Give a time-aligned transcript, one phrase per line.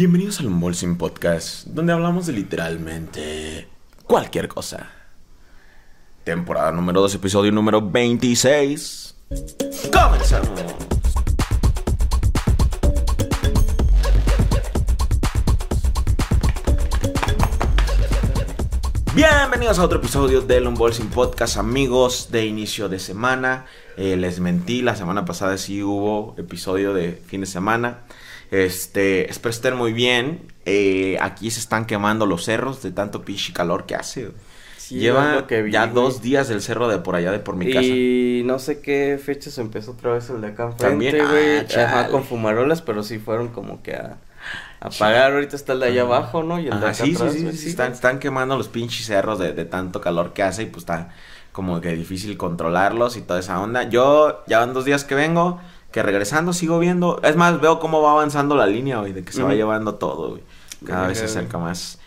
[0.00, 3.68] Bienvenidos al Unbolsing Podcast, donde hablamos de literalmente
[4.06, 4.88] cualquier cosa.
[6.24, 9.14] Temporada número 2, episodio número 26.
[9.92, 10.48] ¡Comenzamos!
[19.14, 23.66] Bienvenidos a otro episodio del Unbolsing Podcast, amigos de inicio de semana.
[23.98, 27.98] Eh, les mentí, la semana pasada sí hubo episodio de fin de semana.
[28.50, 30.42] Este, espero estén muy bien.
[30.66, 34.30] Eh, aquí se están quemando los cerros de tanto pinche calor que hace.
[34.90, 37.86] Lleva ya dos días del cerro de por allá de por mi casa.
[37.86, 42.08] Y no sé qué fecha se empezó otra vez el de acá enfrente, También, ah,
[42.10, 44.16] con fumarolas, pero sí fueron como que a
[44.80, 45.32] apagar.
[45.32, 46.58] Ahorita está el de allá abajo, ¿no?
[46.58, 49.52] Y el de acá sí, sí, sí, sí, Están, están quemando los pinches cerros de,
[49.52, 51.10] de tanto calor que hace y pues está
[51.52, 53.84] como que difícil controlarlos y toda esa onda.
[53.84, 55.60] Yo ya van dos días que vengo
[55.92, 57.20] que regresando sigo viendo.
[57.22, 60.30] Es más, veo cómo va avanzando la línea, güey, de que se va llevando todo,
[60.30, 60.42] güey.
[60.84, 61.98] Cada vez se acerca más.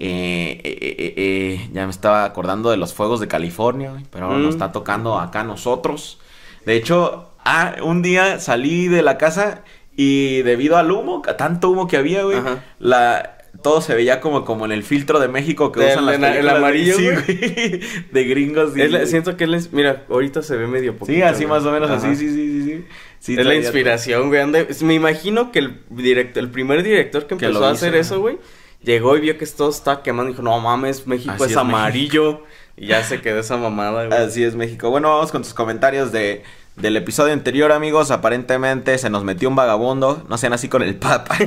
[0.00, 4.38] Eh, eh, eh, ya me estaba acordando de los fuegos de California, güey, pero ahora
[4.38, 6.20] nos está tocando acá nosotros.
[6.64, 9.64] De hecho, ah, un día salí de la casa
[9.96, 12.38] y debido al humo, a tanto humo que había, güey,
[12.78, 16.48] la todo se veía como, como en el filtro de México que usan las el
[16.48, 17.80] amarillo de,
[18.12, 18.72] de gringos.
[19.06, 21.16] siento que él mira, ahorita se ve medio poquito.
[21.16, 22.84] Sí, así más o menos, así, sí, sí, sí, sí.
[23.26, 24.44] Es la inspiración, güey.
[24.82, 28.38] me imagino que el director, el primer director que empezó a hacer eso, güey,
[28.82, 32.44] llegó y vio que todo estaba quemando y dijo, no mames, México es, amarillo.
[32.76, 34.18] Y ya se quedó esa mamada, güey.
[34.18, 34.88] Así es México.
[34.90, 36.44] Bueno, vamos con tus comentarios de
[36.80, 40.24] del episodio anterior, amigos, aparentemente se nos metió un vagabundo.
[40.28, 41.36] No sean así con el papa.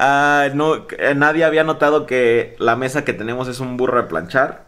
[0.00, 4.06] Ah, no, eh, nadie había notado que la mesa que tenemos es un burro de
[4.06, 4.67] planchar.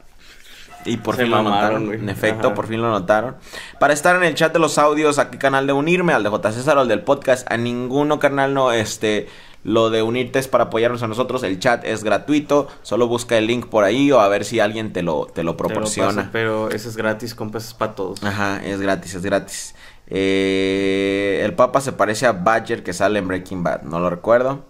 [0.85, 1.93] Y por fin lo notaron.
[1.93, 3.37] En efecto, por fin lo notaron.
[3.79, 6.13] Para estar en el chat de los audios, ¿a qué canal de unirme?
[6.13, 6.53] ¿Al de J.
[6.53, 7.51] César o al del podcast?
[7.51, 9.29] A ninguno canal no, este
[9.63, 11.43] lo de unirte es para apoyarnos a nosotros.
[11.43, 12.69] El chat es gratuito.
[12.83, 15.57] Solo busca el link por ahí o a ver si alguien te lo, te lo
[15.57, 16.31] proporciona.
[16.33, 18.23] pero eso es gratis, compas, es para todos.
[18.25, 19.75] Ajá, es gratis, es gratis.
[20.07, 23.83] Eh, el Papa se parece a Badger que sale en Breaking Bad.
[23.83, 24.65] No lo recuerdo.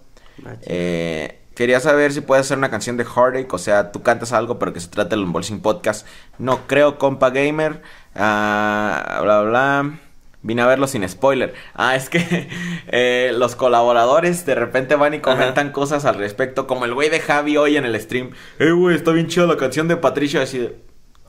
[0.62, 3.48] Eh, quería saber si puedes hacer una canción de Heartache.
[3.50, 6.06] O sea, tú cantas algo, pero que se trate del Unboxing Podcast.
[6.38, 7.82] No creo, compa gamer.
[8.14, 9.98] Ah, bla, bla.
[10.40, 11.52] Vine a verlo sin spoiler.
[11.74, 12.48] Ah, es que
[12.88, 16.66] eh, los colaboradores de repente van y comentan cosas al respecto.
[16.66, 18.30] Como el güey de Javi hoy en el stream.
[18.58, 20.40] Eh, güey, está bien chida la canción de Patricio.
[20.40, 20.78] Así de.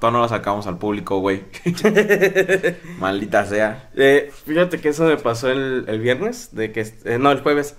[0.01, 1.43] No la sacamos al público, güey.
[2.99, 3.89] Maldita sea.
[3.97, 6.55] Eh, fíjate que eso me pasó el, el viernes.
[6.55, 6.87] De que.
[7.03, 7.75] Eh, no, el jueves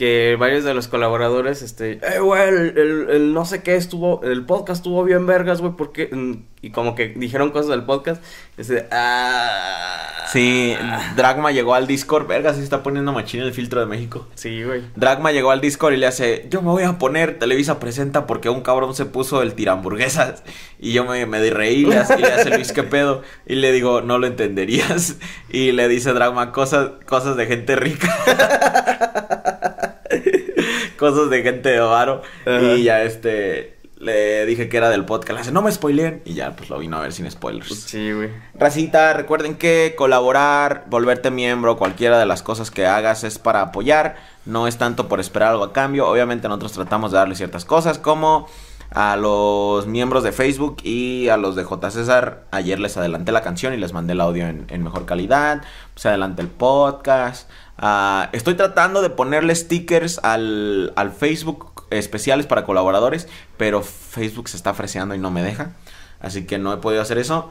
[0.00, 4.46] que varios de los colaboradores, este, eh, güey, el, el, no sé qué estuvo, el
[4.46, 8.24] podcast estuvo bien vergas, güey, porque, mm, y como que dijeron cosas del podcast,
[8.56, 10.06] este, ah.
[10.32, 10.74] Sí,
[11.16, 14.26] Dragma llegó al Discord, vergas, se está poniendo machín el filtro de México.
[14.36, 14.84] Sí, güey.
[14.96, 18.48] Dragma llegó al Discord y le hace, yo me voy a poner, Televisa presenta porque
[18.48, 20.44] un cabrón se puso el tiramburguesas,
[20.78, 23.22] y yo me, me reí, le hace, le hace Luis, ¿qué pedo?
[23.44, 25.16] Y le digo, no lo entenderías,
[25.50, 28.08] y le dice Dragma, cosas, cosas de gente rica.
[31.00, 32.22] cosas de gente de varo.
[32.46, 35.46] Y ya este le dije que era del podcast.
[35.46, 36.22] Le no me spoileen.
[36.24, 37.74] Y ya, pues lo vino a ver sin spoilers.
[37.74, 38.30] Sí, güey.
[38.54, 44.16] Racita, recuerden que colaborar, volverte miembro, cualquiera de las cosas que hagas es para apoyar.
[44.44, 46.06] No es tanto por esperar algo a cambio.
[46.06, 48.46] Obviamente nosotros tratamos de darle ciertas cosas como
[48.90, 51.90] a los miembros de Facebook y a los de J.
[51.90, 52.44] César.
[52.50, 55.62] Ayer les adelanté la canción y les mandé el audio en, en mejor calidad.
[55.94, 57.48] Pues adelante el podcast.
[57.82, 63.26] Ah, estoy tratando de ponerle stickers al, al, Facebook especiales para colaboradores,
[63.56, 65.72] pero Facebook se está freseando y no me deja.
[66.20, 67.50] Así que no he podido hacer eso.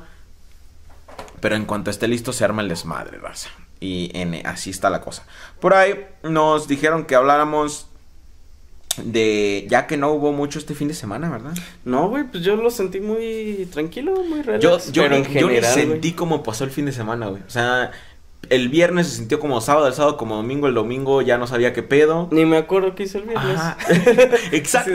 [1.40, 3.50] Pero en cuanto esté listo, se arma el desmadre, raza.
[3.80, 5.26] Y en, así está la cosa.
[5.60, 7.88] Por ahí nos dijeron que habláramos
[9.04, 11.54] de ya que no hubo mucho este fin de semana, ¿verdad?
[11.86, 14.62] No, güey, pues yo lo sentí muy tranquilo, muy relax.
[14.62, 17.42] Yo, yo, en general, yo sentí como pasó el fin de semana, güey.
[17.42, 17.92] O sea,
[18.50, 21.74] el viernes se sintió como sábado, el sábado como domingo, el domingo ya no sabía
[21.74, 22.28] qué pedo.
[22.32, 23.60] Ni me acuerdo qué hice el viernes.
[24.52, 24.92] Exacto,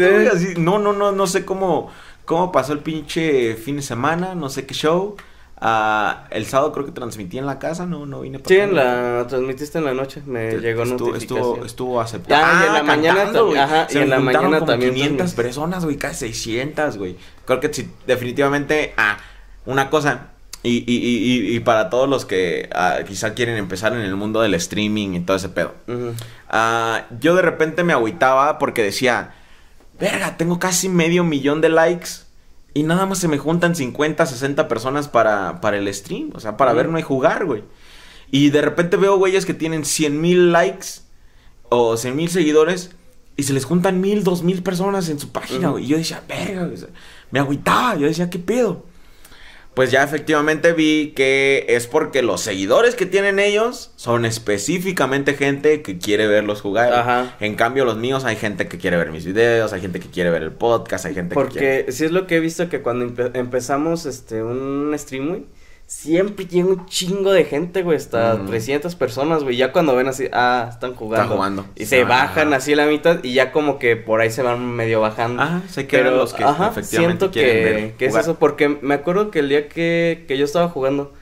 [0.56, 1.90] no, no, no, no sé cómo,
[2.24, 5.16] cómo pasó el pinche fin de semana, no sé qué show.
[5.66, 8.74] Ah, el sábado creo que transmití en la casa, no, no vine para Sí, en
[8.74, 11.38] la transmitiste en la noche, me llegó estuvo, notificación.
[11.38, 12.44] Estuvo, estuvo aceptado.
[12.44, 15.84] Ah, y en la mañana también, ajá, y en la mañana como también 500 personas,
[15.84, 17.16] güey, casi 600, güey.
[17.46, 19.16] Creo que sí, definitivamente, ah,
[19.64, 20.33] una cosa,
[20.64, 24.40] y, y, y, y, para todos los que uh, quizá quieren empezar en el mundo
[24.40, 25.74] del streaming y todo ese pedo.
[25.86, 29.34] Uh, yo de repente me agüitaba porque decía,
[30.00, 32.08] verga, tengo casi medio millón de likes
[32.72, 36.56] y nada más se me juntan 50, 60 personas para, para el stream, o sea,
[36.56, 36.78] para uh -huh.
[36.78, 37.62] verme jugar, güey.
[38.30, 41.02] Y de repente veo güeyes que tienen 100 mil likes
[41.68, 42.90] o 100 mil seguidores
[43.36, 45.84] y se les juntan mil, dos mil personas en su página, güey.
[45.84, 46.78] Y yo decía, verga, güey.
[47.30, 47.96] Me agüitaba.
[47.96, 48.84] Yo decía, ¿qué pedo?
[49.74, 55.82] Pues ya efectivamente vi que es porque los seguidores que tienen ellos son específicamente gente
[55.82, 56.92] que quiere verlos jugar.
[56.92, 57.36] Ajá.
[57.40, 60.30] En cambio, los míos hay gente que quiere ver mis videos, hay gente que quiere
[60.30, 61.78] ver el podcast, hay gente que quiere.
[61.82, 65.44] Porque sí es lo que he visto que cuando empe- empezamos este un stream,
[65.86, 68.46] siempre llega un chingo de gente, güey, hasta Mm.
[68.46, 71.24] 300 personas, güey, ya cuando ven así, ah, están jugando.
[71.24, 71.66] Están jugando.
[71.76, 72.04] Y se Ah.
[72.06, 75.42] bajan así a la mitad y ya como que por ahí se van medio bajando.
[75.42, 79.30] Ajá, se quedan los que efectivamente siento quieren que, que es eso, porque me acuerdo
[79.30, 81.12] que el día que, que yo estaba jugando,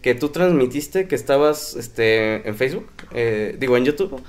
[0.00, 4.22] que tú transmitiste que estabas este en Facebook, eh, digo en YouTube,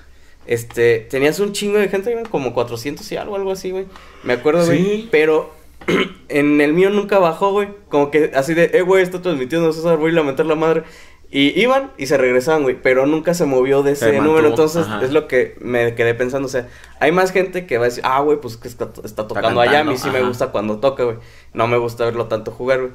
[0.48, 3.86] este, tenías un chingo de gente, eran como 400 y algo, algo así, güey.
[4.24, 5.08] Me acuerdo, güey, Sí.
[5.12, 5.54] pero
[6.30, 7.70] en el mío nunca bajó, güey.
[7.90, 10.84] Como que así de, eh, güey, está transmitiendo César, voy a meter la madre.
[11.32, 14.48] Y iban y se regresaban, güey, pero nunca se movió de ese número.
[14.48, 15.04] Entonces, ajá.
[15.04, 16.46] es lo que me quedé pensando.
[16.46, 19.28] O sea, hay más gente que va a decir, ah, güey, pues que está, está
[19.28, 19.82] tocando allá.
[19.82, 21.18] A mí sí me gusta cuando toca, güey.
[21.54, 22.92] No me gusta verlo tanto jugar, güey.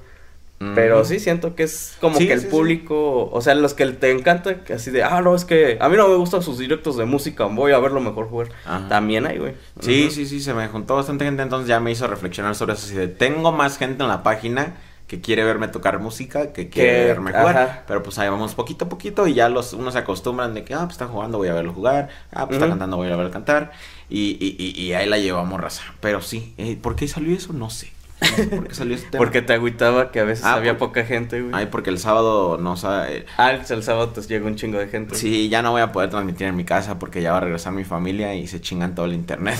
[0.74, 2.50] Pero sí siento que es como Sí, que el sí, sí.
[2.50, 5.88] público, o sea, los que te encanta, que así de, ah, no, es que a
[5.88, 8.48] mí no me gustan sus directos de música, voy a verlo mejor jugar.
[8.66, 8.86] Ajá.
[8.86, 9.54] También hay, güey.
[9.80, 12.84] Sí, sí, sí, se me juntó bastante gente, entonces ya me hizo reflexionar sobre eso.
[12.84, 14.76] Así de, tengo más gente en la página
[15.06, 17.56] que quiere verme tocar música, que quiere verme jugar.
[17.56, 17.84] ajá.
[17.88, 20.74] Pero pues ahí vamos poquito a poquito y ya los unos se acostumbran de que,
[20.74, 22.10] ah, pues está jugando, voy a verlo jugar.
[22.32, 22.72] Ah, pues está Ujú.
[22.72, 23.72] cantando, voy a verlo cantar.
[24.10, 25.84] Y, y, y, y ahí la llevamos, raza.
[26.00, 27.54] Pero sí, eh, ¿por qué salió eso?
[27.54, 27.90] No sé.
[28.50, 29.18] ¿Por qué salió ese tema?
[29.18, 31.52] Porque te agüitaba que a veces Ah, había poca gente, güey.
[31.54, 33.26] Ay, porque el sábado no sabe.
[33.36, 35.14] Ah, el el sábado te llega un chingo de gente.
[35.14, 37.72] Sí, ya no voy a poder transmitir en mi casa porque ya va a regresar
[37.72, 39.58] mi familia y se chingan todo el internet.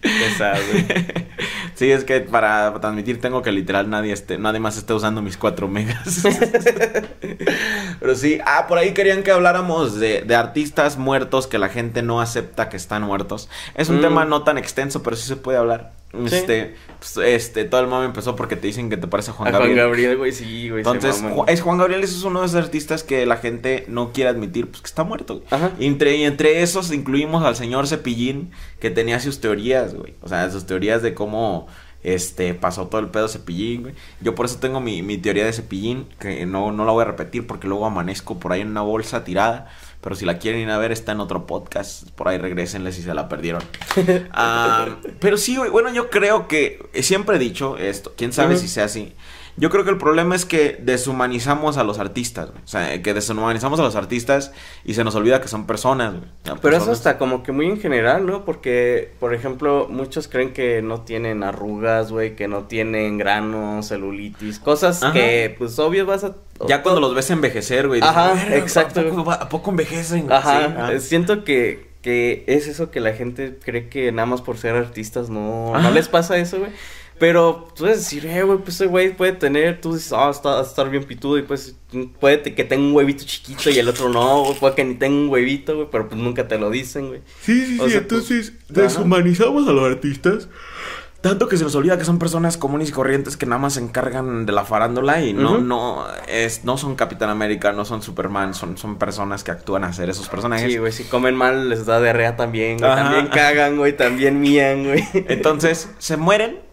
[0.00, 0.86] Pesado, güey.
[1.74, 5.36] Sí, es que para transmitir tengo que literal nadie esté, nadie más esté usando mis
[5.36, 6.22] 4 megas.
[8.00, 12.02] Pero sí, ah, por ahí querían que habláramos de, de artistas muertos que la gente
[12.02, 13.48] no acepta que están muertos.
[13.74, 14.00] Es un Mm.
[14.02, 15.92] tema no tan extenso, pero sí se puede hablar.
[16.26, 16.34] Sí.
[16.36, 19.50] Este, pues, este, todo el mame empezó porque te dicen que te parece Juan a
[19.58, 19.86] Juan Gabriel.
[19.86, 20.80] Gabriel, güey, sí, güey.
[20.80, 21.22] Entonces.
[21.22, 24.68] Ju- es Juan Gabriel es uno de esos artistas que la gente no quiere admitir,
[24.68, 25.34] pues que está muerto.
[25.36, 25.46] güey.
[25.50, 25.72] Ajá.
[25.78, 30.14] Y entre, y entre esos incluimos al señor Cepillín, que tenía sus teorías, güey.
[30.22, 31.66] O sea, sus teorías de cómo
[32.02, 33.94] este pasó todo el pedo Cepillín, güey.
[34.20, 37.06] Yo por eso tengo mi, mi teoría de Cepillín, que no, no la voy a
[37.06, 39.68] repetir porque luego amanezco por ahí en una bolsa tirada.
[40.06, 42.08] Pero si la quieren ir a ver, está en otro podcast.
[42.10, 43.60] Por ahí regresenle si se la perdieron.
[44.30, 45.56] Ah, pero sí.
[45.56, 48.14] Bueno, yo creo que eh, siempre he dicho esto.
[48.16, 49.14] Quién sabe si sea así.
[49.58, 52.62] Yo creo que el problema es que deshumanizamos a los artistas, güey.
[52.62, 54.52] O sea, que deshumanizamos a los artistas
[54.84, 56.58] y se nos olvida que son personas, güey.
[56.60, 58.44] Pero eso está como que muy en general, ¿no?
[58.44, 64.58] Porque, por ejemplo, muchos creen que no tienen arrugas, güey, que no tienen granos, celulitis,
[64.58, 65.12] cosas Ajá.
[65.14, 66.34] que, pues, obvio vas a...
[66.68, 68.00] Ya cuando los ves envejecer, güey.
[68.02, 69.00] Ajá, "Verga, exacto.
[69.00, 70.26] ¿A poco, a poco envejecen?
[70.26, 74.26] güey?" Ajá, Sí, eh, siento que, que es eso que la gente cree que nada
[74.26, 75.82] más por ser artistas no, Ajá.
[75.82, 76.70] no les pasa eso, güey.
[77.18, 80.50] Pero tú puedes decir, eh, güey, pues ese güey puede tener, tú dices, ah, está,
[80.50, 81.74] va a estar bien pitudo y pues
[82.20, 85.16] puede que tenga un huevito chiquito y el otro no, güey, puede que ni tenga
[85.16, 87.22] un huevito, güey, pero pues nunca te lo dicen, güey.
[87.40, 87.92] Sí, sí, O sí.
[87.92, 90.48] sea, entonces, deshumanizamos a los artistas.
[91.22, 93.80] Tanto que se nos olvida que son personas comunes y corrientes que nada más se
[93.80, 98.54] encargan de la farándula y no, no, es, no son Capitán América, no son Superman,
[98.54, 100.70] son, son personas que actúan a ser esos personajes.
[100.70, 104.84] Sí, güey, si comen mal les da diarrea también, güey, también cagan, güey, también mían,
[104.84, 105.02] güey.
[105.14, 106.65] Entonces, se mueren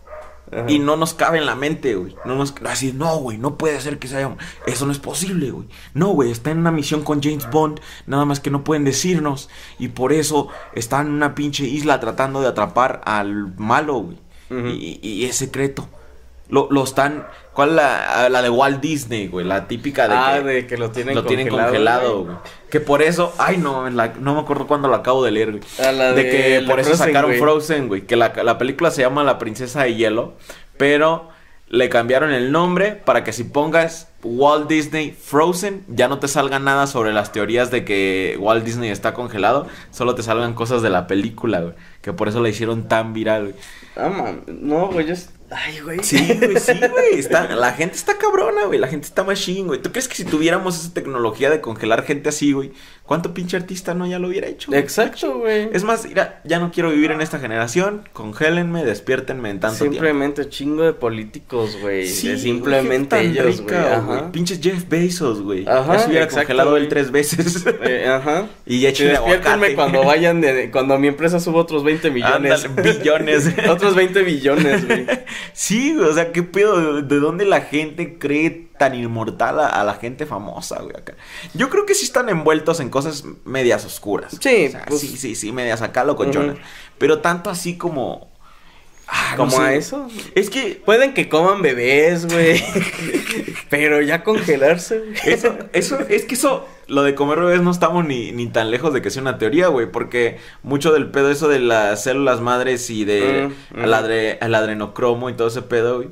[0.56, 0.66] Ajá.
[0.72, 2.16] y no nos cabe en la mente, güey.
[2.26, 4.36] No nos así, no, güey, no puede ser que se haya
[4.68, 5.68] eso no es posible, güey.
[5.94, 9.50] No, güey, está en una misión con James Bond, nada más que no pueden decirnos
[9.80, 14.18] y por eso está en una pinche isla tratando de atrapar al malo, güey.
[14.50, 15.88] Y, y es secreto.
[16.54, 19.46] Lo, lo están ¿Cuál es la, la de Walt Disney, güey?
[19.46, 22.36] La típica de ah, que de que lo tienen lo tienen congelado, güey.
[22.70, 25.64] Que por eso, ay no, la- no me acuerdo cuándo lo acabo de leer, güey.
[25.88, 27.40] A la de de- que la por eso Frozen, sacaron güey.
[27.40, 28.02] Frozen, güey.
[28.02, 30.34] Que la, la película se llama La Princesa de Hielo,
[30.78, 31.30] pero
[31.70, 36.60] le cambiaron el nombre para que si pongas Walt Disney Frozen, ya no te salga
[36.60, 40.90] nada sobre las teorías de que Walt Disney está congelado, solo te salgan cosas de
[40.90, 41.74] la película, güey.
[42.02, 43.56] Que por eso la hicieron tan viral, güey.
[43.96, 45.14] Ah, man, no, güey, yo...
[45.56, 46.04] Ay, güey.
[46.04, 47.14] Sí, güey, sí, güey.
[47.20, 48.80] Está, la gente está cabrona, güey.
[48.80, 49.82] La gente está machine, güey.
[49.82, 52.72] ¿Tú crees que si tuviéramos esa tecnología de congelar gente así, güey,
[53.06, 54.74] cuánto pinche artista no ya lo hubiera hecho?
[54.74, 55.70] Exacto, güey.
[55.74, 58.08] Es más, mira, ya no quiero vivir en esta generación.
[58.14, 59.94] Congélenme, despiértenme en tanto tiempo.
[59.96, 62.08] Simplemente chingo de políticos, güey.
[62.08, 64.32] Sí, de simplemente tan ellos, güey.
[64.32, 65.68] Pinches Jeff Bezos, güey.
[65.68, 66.90] Ajá, Ya se hubiera exacto, congelado él güey.
[66.90, 67.66] tres veces.
[67.86, 68.48] Eh, ajá.
[68.66, 72.66] y ya Y echen despiértenme cuando vayan de, cuando mi empresa suba otros 20 millones.
[72.66, 73.52] Ándale, billones.
[73.70, 75.06] otros 20 billones, güey.
[75.54, 77.02] Sí, güey, o sea, ¿qué pedo?
[77.02, 81.14] ¿De- ¿De dónde la gente cree tan inmortal a, a la gente famosa, güey, acá.
[81.54, 84.38] Yo creo que sí están envueltos en cosas medias oscuras.
[84.42, 86.56] Sí, O sea, pues- sí, sí, sí, medias acá locochonas.
[86.56, 86.66] Ujú.
[86.98, 88.32] Pero tanto así como...
[89.08, 89.62] ah, no Como sé.
[89.64, 90.08] a eso.
[90.36, 92.62] Es que Pueden que coman bebés, güey.
[93.70, 95.14] Pero ya congelarse, güey.
[95.26, 98.94] Eso, eso, es que eso, lo de comer bebés no estamos ni, ni tan lejos
[98.94, 102.90] de que sea una teoría, güey, porque mucho del pedo eso de las células madres
[102.90, 103.84] y de Mm, mm.
[103.84, 106.10] el, adre- el adrenocromo y todo ese pedo, güey.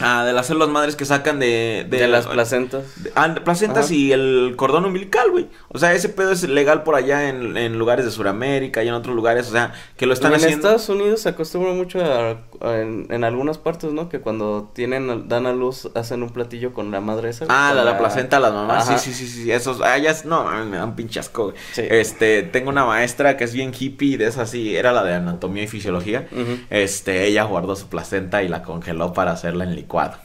[0.00, 1.86] Ah, de las células madres que sacan de...
[1.88, 3.02] De, las placentas.
[3.02, 3.94] de- ah, placentas Ajá.
[3.94, 5.48] y el cordón umbilical, güey.
[5.68, 8.94] O sea, ese pedo es legal por allá en, en lugares de Sudamérica y en
[8.94, 10.56] otros lugares, o sea, que lo están en haciendo...
[10.68, 12.30] Estados Unidos se acostumbra mucho a,
[12.60, 14.08] a- en, en algunas partes, ¿no?
[14.08, 17.46] Que cuando tienen dan a luz hacen un platillo con la madre esa.
[17.48, 18.88] Ah, la, la placenta de las mamás.
[18.88, 18.98] Ajá.
[18.98, 19.52] Sí, sí, sí, sí.
[19.52, 21.56] Esos, ah, ya no, me da un pinche asco, güey.
[21.72, 21.82] Sí.
[21.88, 25.62] Este, tengo una maestra que es bien hippie, de esa sí, era la de anatomía
[25.64, 26.26] y fisiología.
[26.70, 30.16] Este, ella guardó su placenta y la congeló para hacerla en licuado.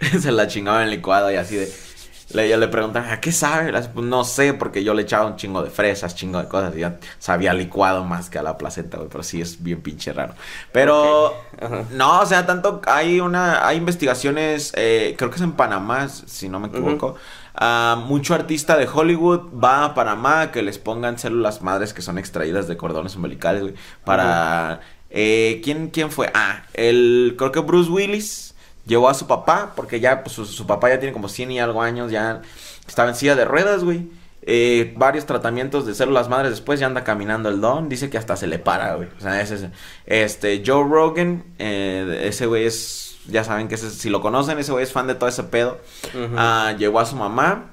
[0.20, 1.70] Se la chingaba en licuado y así de.
[2.32, 3.72] Le, ella le preguntan, ¿a qué sabe?
[3.72, 6.76] Pues no sé, porque yo le echaba un chingo de fresas, chingo de cosas.
[6.76, 9.08] Y ya sabía licuado más que a la placenta, güey.
[9.10, 10.34] Pero sí es bien pinche raro.
[10.72, 11.34] Pero.
[11.90, 13.66] No, o sea, tanto hay una.
[13.66, 14.72] Hay investigaciones.
[14.76, 17.16] eh, creo que es en Panamá, si no me equivoco.
[17.54, 22.00] Ah, mucho artista de Hollywood va a Panamá a que les pongan células madres que
[22.00, 23.74] son extraídas de cordones umbilicales, güey.
[24.04, 24.80] Para.
[25.10, 26.30] eh, ¿quién, ¿Quién fue?
[26.32, 27.34] Ah, el.
[27.36, 28.49] Creo que Bruce Willis
[28.86, 31.60] llevó a su papá, porque ya pues, su, su papá ya tiene como 100 y
[31.60, 32.42] algo años, ya
[32.86, 34.08] estaba en silla de ruedas, güey.
[34.42, 38.36] Eh, varios tratamientos de células madres después ya anda caminando el don, dice que hasta
[38.36, 39.08] se le para, güey.
[39.18, 39.66] O sea, ese es
[40.06, 44.72] este Joe Rogan, eh, ese güey es ya saben que ese, si lo conocen, ese
[44.72, 45.78] güey es fan de todo ese pedo.
[46.14, 46.34] Ujú.
[46.36, 47.66] Ah, llevó a su mamá,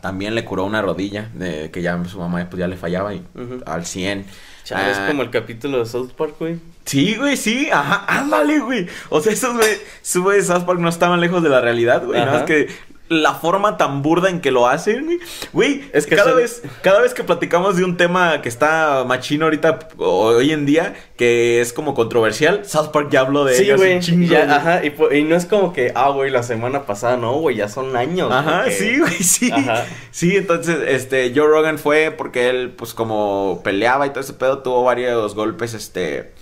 [0.00, 3.24] también le curó una rodilla de que ya su mamá pues ya le fallaba y
[3.64, 4.26] al 100.
[4.68, 6.58] Chale, es Ah, como el capítulo de South Park, güey.
[6.84, 8.86] Sí, güey, sí, ajá, ándale, güey.
[9.08, 9.78] O sea, esos güey,
[10.22, 12.18] güey de South Park no estaban lejos de la realidad, güey.
[12.20, 12.68] Nada más que
[13.08, 15.18] la forma tan burda en que lo hacen, güey.
[15.52, 19.04] Güey, Es que cada son- vez, cada vez que platicamos de un tema que está
[19.06, 23.64] machino ahorita, hoy en día, que es como controversial, South Park ya habló de Sí,
[23.64, 24.00] ellos güey.
[24.00, 24.56] chingo, ya, güey.
[24.56, 24.80] Ajá,
[25.14, 28.30] y, no es como que, ah, güey, la semana pasada, no, güey, ya son años.
[28.32, 29.50] Ajá, porque- sí, güey, sí.
[29.52, 29.84] Ajá.
[30.10, 34.58] Sí, entonces, este, Joe Rogan fue porque él, pues, como peleaba y todo ese pedo,
[34.58, 36.32] tuvo varios golpes, este,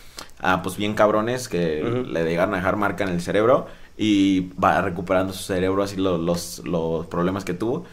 [0.40, 3.66] ah, pues, bien cabrones que le llegaron a dejar marca en el cerebro
[3.96, 7.84] y va recuperando su cerebro, así lo- los, los problemas que tuvo.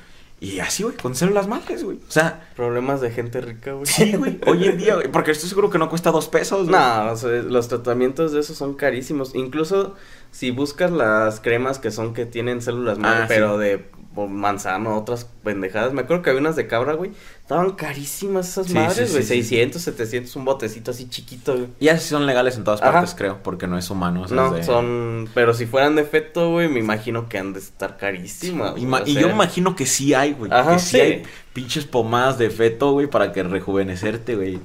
[0.42, 1.98] Y así, güey, con células madres, güey.
[2.06, 3.86] O sea, Problemas de gente rica, güey.
[3.86, 6.82] sí, güey, hoy en día, güey, porque estoy seguro que no cuesta dos pesos, güey.
[6.82, 9.36] No, o sea, los tratamientos de esos son carísimos.
[9.36, 9.96] Incluso
[10.32, 13.64] si buscas las cremas que son que tienen células madre, Ah, pero sí.
[13.64, 15.94] de por manzano, otras pendejadas.
[15.94, 17.12] Me acuerdo que había unas de cabra, güey.
[17.44, 19.22] Estaban carísimas esas Sí, madres, güey.
[19.24, 19.50] sí, sí.
[19.50, 21.68] 600, 700, un botecito así chiquito, güey.
[21.80, 22.94] Y así son legales en todas Ajá.
[22.94, 24.26] partes, creo, porque no es humano.
[24.30, 25.28] No, de- son...
[25.34, 28.74] Pero si fueran de efecto, güey, me imagino que han de estar carísimas.
[28.78, 30.50] Y, yo sea, imagino que sí hay, güey.
[30.50, 34.60] Que sí, hay pinches pomadas de feto, güey, para que rejuvenecerte, güey.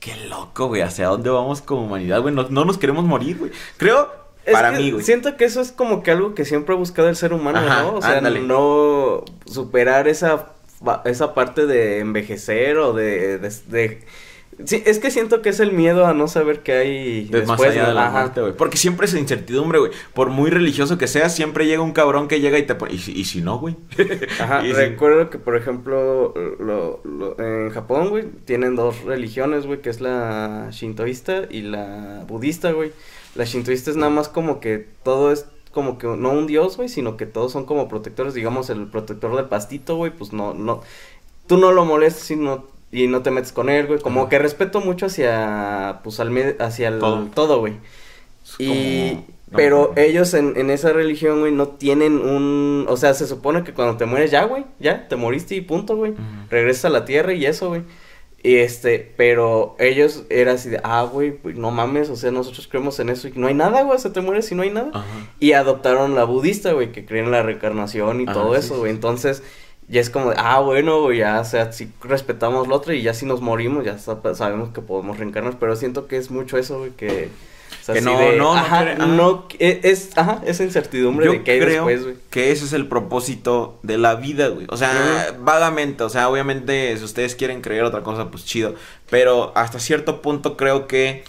[0.00, 0.80] Qué loco, güey.
[0.80, 2.34] ¿Hacia dónde vamos como humanidad, güey?
[2.34, 3.50] No, no nos queremos morir, güey.
[3.76, 4.10] Creo,
[4.46, 5.04] Es para mí, güey.
[5.04, 7.82] Siento que eso es como que algo que siempre ha buscado el ser humano, Ajá,
[7.82, 7.94] ¿no?
[7.96, 8.40] O sea, ándale.
[8.40, 10.52] no superar esa,
[11.04, 13.98] esa parte de envejecer o de, de, de-
[14.66, 17.74] Sí, es que siento que es el miedo a no saber qué hay más después,
[17.74, 18.52] de la muerte, güey.
[18.52, 19.90] Porque siempre es incertidumbre, güey.
[20.12, 22.94] Por muy religioso que seas, siempre llega un cabrón que llega y te pone.
[22.94, 23.74] ¿Y si, y si no, güey?
[24.38, 29.80] Ajá, si- recuerdo que, por ejemplo, lo, lo- en Japón, güey, tienen dos religiones, güey,
[29.82, 32.92] que es la shintoísta y la budista, güey.
[33.34, 36.88] La shintoísta es nada más como que todo es como que no un dios, güey,
[36.88, 40.80] sino que todos son como protectores, digamos, el protector del pastito, güey, pues no, no,
[41.46, 44.28] tú no lo molestas y no, y no te metes con él, güey, como Ajá.
[44.30, 47.58] que respeto mucho hacia, pues, al hacia el Todo.
[47.60, 47.74] güey.
[48.58, 50.00] Y, como- no, pero no.
[50.02, 53.96] ellos en, en esa religión, güey, no tienen un, o sea, se supone que cuando
[53.96, 56.14] te mueres ya, güey, ya, te moriste y punto, güey,
[56.50, 57.82] regresas a la tierra y eso, güey.
[58.44, 62.68] Y este, pero ellos era así de, ah, güey, pues no mames, o sea, nosotros
[62.68, 64.90] creemos en eso y no hay nada, güey, se te mueres y no hay nada.
[64.92, 65.06] Ajá.
[65.40, 68.78] Y adoptaron la budista, güey, que creen en la reencarnación y Ajá, todo sí, eso,
[68.78, 68.90] güey.
[68.92, 68.96] sí.
[68.96, 69.42] Entonces,
[69.88, 73.00] ya es como, de, ah, bueno, güey, ya, o sea, si respetamos lo otro y
[73.00, 76.58] ya si nos morimos, ya sa- sabemos que podemos reencarnar, pero siento que es mucho
[76.58, 77.30] eso, güey, que...
[77.84, 79.06] sea, Que no, de, no, no ajá, quiere- ajá.
[79.06, 82.16] no, e- es, ajá, esa incertidumbre Yo de que hay creo después, güey.
[82.30, 84.66] que ese es el propósito de la vida, güey.
[84.70, 88.74] O sea, vagamente, o sea, obviamente si ustedes quieren creer otra cosa, pues chido.
[89.10, 91.24] Pero hasta cierto punto creo que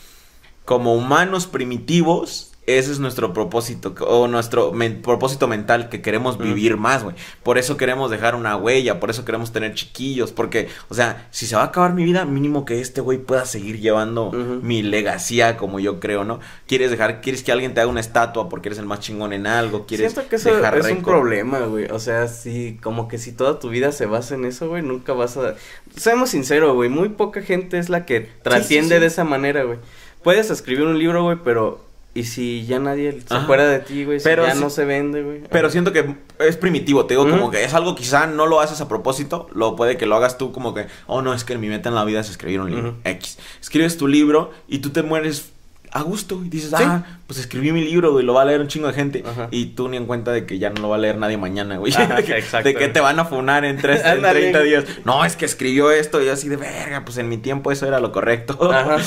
[0.64, 6.78] como humanos primitivos, ese es nuestro propósito o nuestro men- propósito mental que queremos vivir
[6.78, 7.16] más, güey.
[7.44, 11.46] Por eso queremos dejar una huella, por eso queremos tener chiquillos, porque, o sea, si
[11.46, 15.58] se va a acabar mi vida, mínimo que este güey pueda seguir llevando mi legacía
[15.58, 16.40] como yo creo, ¿no?
[16.68, 19.46] Quieres dejar, quieres que alguien te haga una estatua porque eres el más chingón en
[19.48, 21.86] algo, quieres Siento que eso dejar es un problema, güey.
[21.86, 25.14] O sea, sí, como que si toda tu vida se basa en eso, güey, nunca
[25.14, 25.56] vas a...
[25.96, 29.02] Seamos sinceros, güey, muy poca gente es la que trasciende sí.
[29.02, 29.78] de esa manera, güey.
[30.24, 31.85] Puedes escribir un libro, güey, pero...
[32.16, 33.44] ¿Y si ya nadie se Ajá.
[33.44, 34.22] acuerda de ti, güey?
[34.22, 35.44] Si Pero ya no se vende, güey.
[35.52, 38.80] Pero siento que es primitivo, te digo, como que es algo quizá no lo haces
[38.80, 41.68] a propósito, lo puede que lo hagas tú como que, oh no, es que mi
[41.68, 42.96] meta en la vida es escribir un libro.
[43.04, 43.38] X.
[43.60, 45.52] Escribes tu libro y tú te mueres
[45.96, 46.84] a gusto y dices, Sí.
[46.86, 49.24] ah, pues escribí mi libro, güey, lo va a leer un chingo de gente.
[49.26, 49.48] Ajá.
[49.50, 51.78] Y tú ni en cuenta de que ya no lo va a leer nadie mañana,
[51.78, 51.94] güey.
[51.94, 52.68] Ajá, de, que, exacto.
[52.68, 54.42] de que te van a funar en, tres, en Ándale.
[54.42, 54.84] 30 días.
[55.06, 58.02] No, es que escribió esto y así de verga, pues en mi tiempo eso era
[58.02, 58.72] lo correcto.
[58.74, 58.98] Ajá.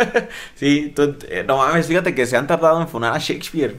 [0.54, 3.76] sí, tú, eh, no mames, fíjate que se han tardado en funar a Shakespeare.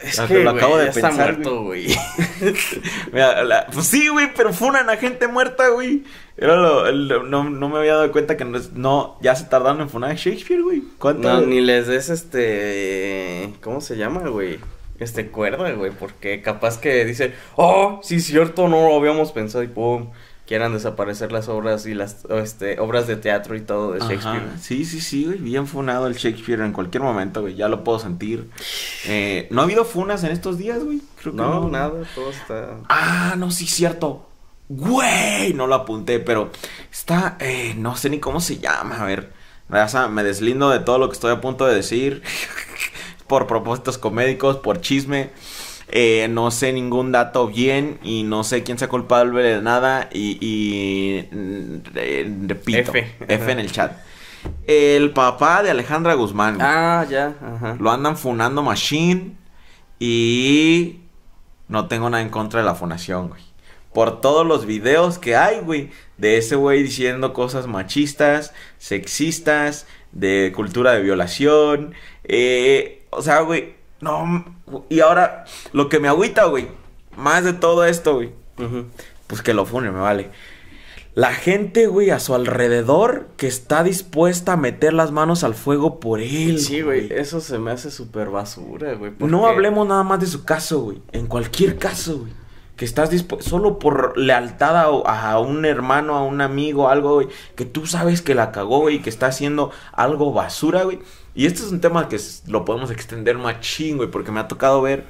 [0.00, 1.86] Es lo que, lo acabo de está pensar, muerto, güey.
[3.72, 6.02] Pues sí, güey, pero funan a gente muerta, güey.
[6.36, 9.80] Era lo, el- no, no me había dado cuenta que no, no, ya se tardaron
[9.80, 10.82] en funar Shakespeare, güey.
[10.98, 11.28] ¿Cuánto?
[11.28, 13.52] No, ni les des este...
[13.62, 14.58] ¿Cómo se llama, güey?
[14.98, 19.68] Este, cuerda, güey, porque capaz que dicen, oh, sí, cierto, no lo habíamos pensado y
[19.68, 20.10] pum,
[20.46, 24.42] quieran desaparecer las obras y las, este, obras de teatro y todo de Ajá, Shakespeare.
[24.60, 25.38] Sí, sí, sí, güey.
[25.38, 27.54] Bien funado el Shakespeare en cualquier momento, güey.
[27.54, 28.48] Ya lo puedo sentir.
[29.06, 31.00] Eh, ¿No ha habido funas en estos días, güey?
[31.20, 32.76] Creo que No, nada, todo está...
[32.88, 34.28] Ah, no, sí, cierto.
[34.68, 36.50] Güey, no lo apunté, pero
[36.90, 39.00] está, eh, no sé ni cómo se llama.
[39.00, 39.32] A ver,
[39.68, 42.22] raza, me deslindo de todo lo que estoy a punto de decir.
[43.26, 45.30] por propósitos comédicos, por chisme.
[45.88, 50.08] Eh, no sé ningún dato bien y no sé quién sea culpable de nada.
[50.12, 53.16] Y, y mm, eh, repito, F.
[53.28, 53.92] F en el chat.
[54.66, 56.58] El papá de Alejandra Guzmán.
[56.60, 57.76] Ah, ya, ajá.
[57.78, 59.36] Lo andan funando Machine.
[59.98, 61.00] Y
[61.68, 63.42] no tengo nada en contra de la funación, güey.
[63.94, 65.90] Por todos los videos que hay, güey.
[66.18, 71.94] De ese güey diciendo cosas machistas, sexistas, de cultura de violación.
[72.24, 73.74] Eh, o sea, güey.
[74.00, 74.44] No.
[74.88, 76.68] Y ahora, lo que me agüita, güey.
[77.16, 78.32] Más de todo esto, güey.
[79.26, 80.30] Pues que lo funen, me vale.
[81.14, 86.00] La gente, güey, a su alrededor que está dispuesta a meter las manos al fuego
[86.00, 86.58] por él.
[86.58, 89.12] Sí, güey, eso se me hace súper basura, güey.
[89.20, 91.00] No hablemos nada más de su caso, güey.
[91.12, 92.32] En cualquier caso, güey.
[92.76, 97.28] Que estás dispuesto, solo por lealtad a, un hermano, a un amigo, algo, güey.
[97.54, 99.00] Que tú sabes que la cagó, güey.
[99.00, 100.98] Que está haciendo algo basura, güey.
[101.36, 104.10] Y este es un tema que lo podemos extender machín, güey.
[104.10, 105.04] Porque me ha tocado ver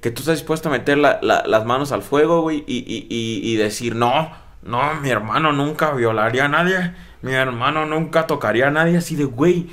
[0.00, 2.64] que tú estás dispuesto a meter la- la- las manos al fuego, güey.
[2.66, 4.30] Y, y- y- y decir, no,
[4.62, 6.94] no, mi hermano nunca violaría a nadie.
[7.20, 8.96] Mi hermano nunca tocaría a nadie.
[8.96, 9.68] Así de, güey.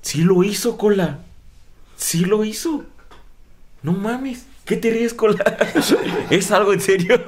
[0.00, 1.18] Sí lo hizo, cola.
[1.96, 2.84] Sí lo hizo.
[3.82, 4.46] No mames.
[4.64, 5.42] ¿Qué te ríes, cola?
[6.30, 7.20] ¿Es algo en serio?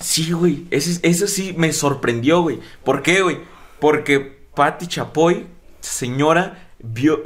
[0.00, 0.66] Sí, güey.
[0.70, 2.60] Eso, eso sí me sorprendió, güey.
[2.84, 3.40] ¿Por qué, güey?
[3.80, 4.20] Porque
[4.54, 5.46] Patti Chapoy,
[5.80, 7.22] señora, vio-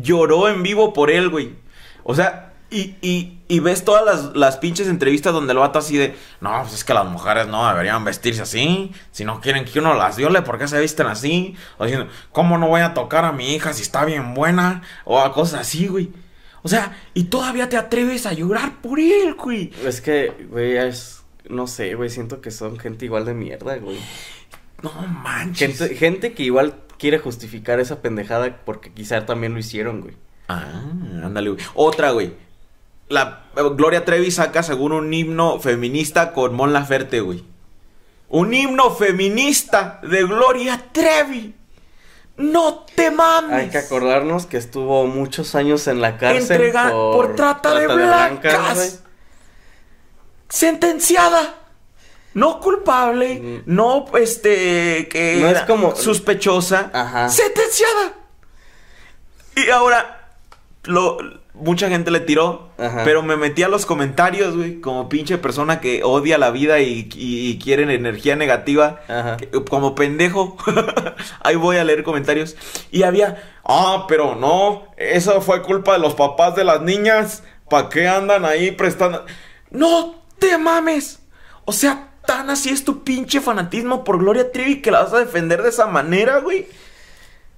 [0.00, 1.56] lloró en vivo por él, güey.
[2.04, 5.96] O sea, y, y, y ves todas las, las pinches entrevistas donde el vato así
[5.96, 6.14] de...
[6.40, 8.92] No, pues es que las mujeres no deberían vestirse así.
[9.10, 11.56] Si no quieren que uno las viole, ¿por qué se visten así?
[11.78, 14.82] O diciendo, ¿cómo no voy a tocar a mi hija si está bien buena?
[15.04, 16.10] O a cosas así, güey.
[16.62, 19.72] O sea, y todavía te atreves a llorar por él, güey.
[19.84, 21.22] Es que, güey, es...
[21.48, 23.98] No sé, güey, siento que son gente igual de mierda, güey.
[24.82, 25.78] No manches.
[25.78, 30.14] Gente, gente que igual quiere justificar esa pendejada porque quizá también lo hicieron, güey.
[30.48, 30.82] Ah,
[31.24, 31.62] ándale, güey.
[31.74, 32.34] Otra, güey.
[33.08, 37.44] La eh, Gloria Trevi saca según un himno feminista con Mon Laferte, güey.
[38.28, 41.54] Un himno feminista de Gloria Trevi.
[42.38, 43.52] No te mames.
[43.52, 49.00] Hay que acordarnos que estuvo muchos años en la cárcel Entrega- por trata de blancas.
[50.48, 51.54] Sentenciada.
[52.34, 53.40] No culpable.
[53.40, 53.62] Mm.
[53.66, 56.90] No, este, que No es como- sospechosa.
[56.92, 57.28] Ajá.
[57.28, 58.12] Sentenciada.
[59.56, 60.28] Y ahora,
[60.84, 61.18] lo,
[61.60, 62.70] mucha gente le tiró.
[62.78, 63.02] Ajá.
[63.04, 64.80] Pero me metí a los comentarios, güey.
[64.80, 69.00] Como pinche persona que odia la vida y, y, y quiere energía negativa.
[69.08, 69.36] Ajá.
[69.36, 70.56] que- Como pendejo.
[71.42, 72.56] Ahí voy a leer comentarios.
[72.90, 73.42] Y había.
[73.64, 74.84] Ah, pero no.
[74.96, 77.42] Eso fue culpa de los papás de las niñas.
[77.68, 79.26] ¿Para qué andan ahí prestando?
[79.70, 81.18] ¡No te mames!
[81.66, 85.18] O sea, tan así es tu pinche fanatismo por Gloria Trevi que la vas a
[85.18, 86.66] defender de esa manera, güey.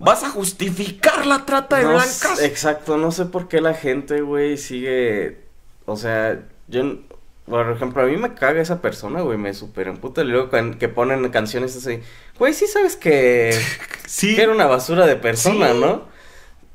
[0.00, 2.40] Vas a justificar la trata de No blancas.
[2.42, 5.38] exacto, no sé por qué la gente, güey, sigue.
[5.84, 6.98] O sea, yo.
[7.46, 10.22] Por ejemplo, a mí me caga esa persona, güey, me super emputa.
[10.22, 12.00] Y luego que ponen canciones así.
[12.38, 13.58] Güey, sí sabes que.
[14.06, 14.34] Sí.
[14.34, 15.78] Que era una basura de persona, Sí.
[15.80, 16.02] ¿no?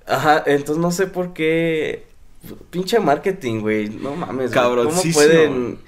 [0.06, 2.06] Ajá, entonces no sé por qué.
[2.70, 3.90] Pinche marketing, güey.
[3.90, 4.86] No mames, güey.
[4.86, 5.80] ¿Cómo pueden.?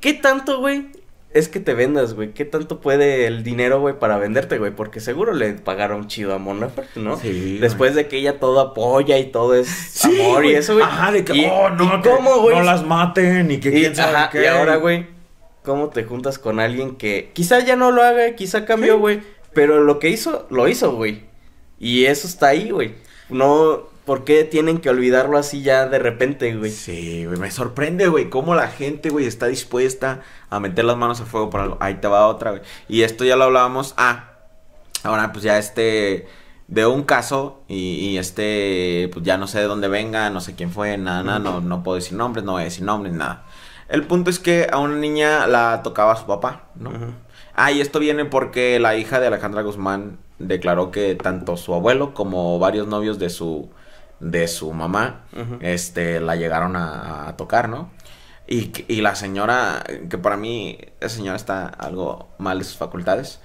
[0.00, 0.88] ¿Qué tanto, güey?
[1.34, 2.32] Es que te vendas, güey.
[2.34, 4.70] ¿Qué tanto puede el dinero, güey, para venderte, güey?
[4.70, 7.16] Porque seguro le pagaron chido a Mon Laferte, ¿no?
[7.16, 7.58] Sí, güey.
[7.58, 10.84] Después de que ella todo apoya y todo es amor y eso, güey.
[10.84, 12.56] Ajá, de que, Y- oh, no, ¿y que cómo, güey?
[12.56, 14.42] no las maten y que Y, quién sabe ajá, qué.
[14.42, 15.06] y ahora, güey,
[15.62, 19.00] ¿cómo te juntas con alguien que quizá ya no lo haga, quizá cambió, Sí.
[19.00, 19.20] güey?
[19.54, 21.22] Pero lo que hizo, lo hizo, güey.
[21.78, 22.94] Y eso está ahí, güey.
[23.30, 26.70] No, ¿por qué tienen que olvidarlo así ya de repente, güey?
[26.70, 31.20] Sí, güey, me sorprende, güey, cómo la gente, güey, está dispuesta a meter las manos
[31.20, 31.76] a fuego por algo.
[31.80, 32.62] Ahí te va otra, güey.
[32.88, 33.94] Y esto ya lo hablábamos.
[33.96, 34.32] Ah,
[35.02, 36.26] ahora pues ya este,
[36.68, 40.54] de un caso y, y este, pues ya no sé de dónde venga, no sé
[40.54, 43.44] quién fue, nada, nada, no, no puedo decir nombres, no voy a decir nombres, nada.
[43.88, 46.92] El punto es que a una niña la tocaba su papá, ¿no?
[47.54, 52.14] Ah, y esto viene porque la hija de Alejandra Guzmán declaró que tanto su abuelo
[52.14, 53.68] como varios novios de su
[54.22, 55.24] de su mamá
[55.60, 57.90] este la llegaron a, a tocar, ¿no?
[58.46, 63.40] Y, y la señora, que para mí esa señora está algo mal de sus facultades,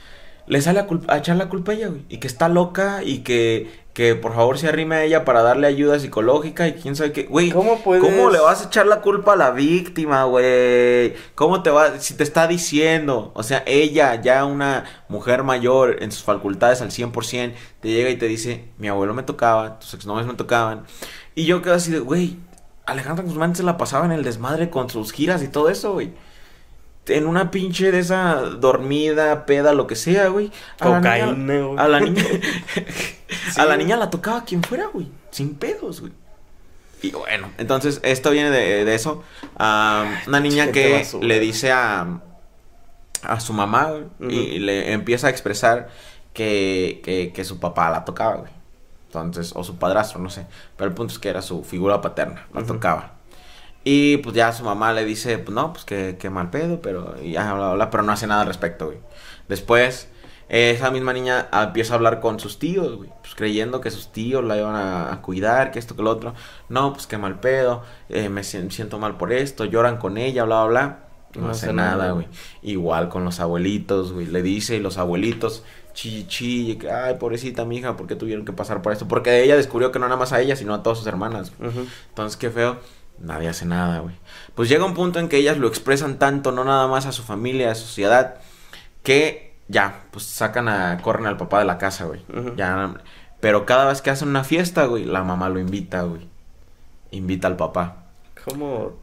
[0.48, 2.06] le sale a, echar la culpa a ella, güey.
[2.10, 5.68] Y que está loca y que, que por favor se arrime a ella para darle
[5.68, 7.24] ayuda psicológica y quién sabe qué.
[7.24, 8.04] Güey, ¿Cómo puedes?
[8.04, 11.16] ¿Cómo le vas a echar la culpa a la víctima, güey?
[11.36, 12.00] ¿Cómo te va?
[12.00, 16.92] Si te está diciendo, o sea, ella, ya una mujer mayor en sus facultades al
[16.92, 20.86] 100%, te llega y te dice, mi abuelo me tocaba, tus exnovios me tocaban.
[21.36, 22.38] Y yo quedo así de, güey,
[22.86, 26.14] Alejandra Guzmán se la pasaba en el desmadre con sus giras y todo eso, güey.
[27.08, 30.52] En una pinche de esa dormida, peda, lo que sea, güey.
[30.80, 31.80] A la niña- Cocaína, güey.
[31.80, 32.24] A la niña.
[32.24, 32.42] Sí,
[33.62, 35.08] a la niña la tocaba quien fuera, güey.
[35.32, 36.12] Sin pedos, güey.
[37.02, 39.24] Y bueno, entonces esto viene de, de eso.
[39.58, 41.26] Ah, una niña que basura.
[41.28, 42.20] le dice a,
[43.22, 45.90] a su mamá güey, y le empieza a expresar
[46.34, 48.52] que, que, que su papá la tocaba, güey.
[49.06, 50.46] Entonces, o su padrastro, no sé.
[50.76, 53.14] Pero el punto es que era su figura paterna, la tocaba.
[53.90, 57.16] Y pues ya su mamá le dice, pues no, pues que, que mal pedo, pero
[57.24, 58.98] y ya, bla, bla, bla, pero no hace nada al respecto, güey.
[59.48, 60.10] Después,
[60.50, 64.12] eh, esa misma niña empieza a hablar con sus tíos, güey, pues creyendo que sus
[64.12, 66.34] tíos la iban a, a cuidar, que esto, que lo otro.
[66.68, 70.44] No, pues que mal pedo, eh, me sien- siento mal por esto, lloran con ella,
[70.44, 71.00] bla, bla, bla.
[71.36, 72.28] No, hace nada, güey.
[72.64, 74.26] Igual con los abuelitos, güey.
[74.26, 78.54] Le dice y los abuelitos, chille, chille, que, ay, pobrecita mija, ¿por qué tuvieron que
[78.54, 79.08] pasar por esto?
[79.08, 81.52] Porque ella descubrió que no nada más a ella, sino a todas sus hermanas.
[81.60, 81.86] Ujú.
[82.10, 82.78] Entonces, qué feo.
[83.20, 84.16] Nadie hace nada, güey.
[84.56, 87.24] Pues llega un punto en que ellas lo expresan tanto, no nada más a su
[87.24, 88.36] familia, a su sociedad,
[89.04, 92.22] que ya, pues sacan a, corren al papá de la casa, güey.
[92.56, 92.96] Ya,
[93.40, 96.28] pero cada vez que hacen una fiesta, güey, la mamá lo invita, güey.
[97.12, 98.06] Invita al papá.
[98.46, 98.94] ¿Cómo?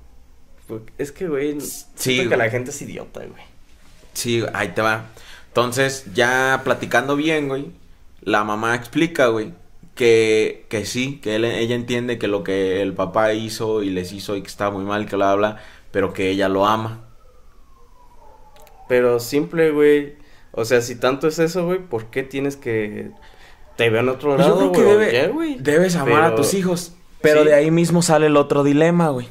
[0.67, 3.43] Pues, Es que, güey, Sí, que la gente es idiota, güey.
[4.13, 5.07] Sí, ahí te va.
[5.49, 7.73] Entonces, ya platicando bien, güey,
[8.23, 9.53] la mamá explica, güey,
[9.95, 14.13] que, que sí, que él- ella entiende que lo que el papá hizo y les
[14.13, 15.59] hizo y que estaba muy mal, que lo habla,
[15.91, 17.05] pero que ella lo ama.
[18.89, 20.17] Pero simple, güey.
[20.53, 23.11] O sea, si tanto es eso, güey, ¿por qué tienes que
[23.77, 24.61] te veo en otro Pues lado?
[24.61, 26.93] yo creo que debe- debes amar a tus hijos.
[27.21, 27.49] Pero Sí.
[27.49, 29.27] de ahí mismo sale el otro dilema, güey.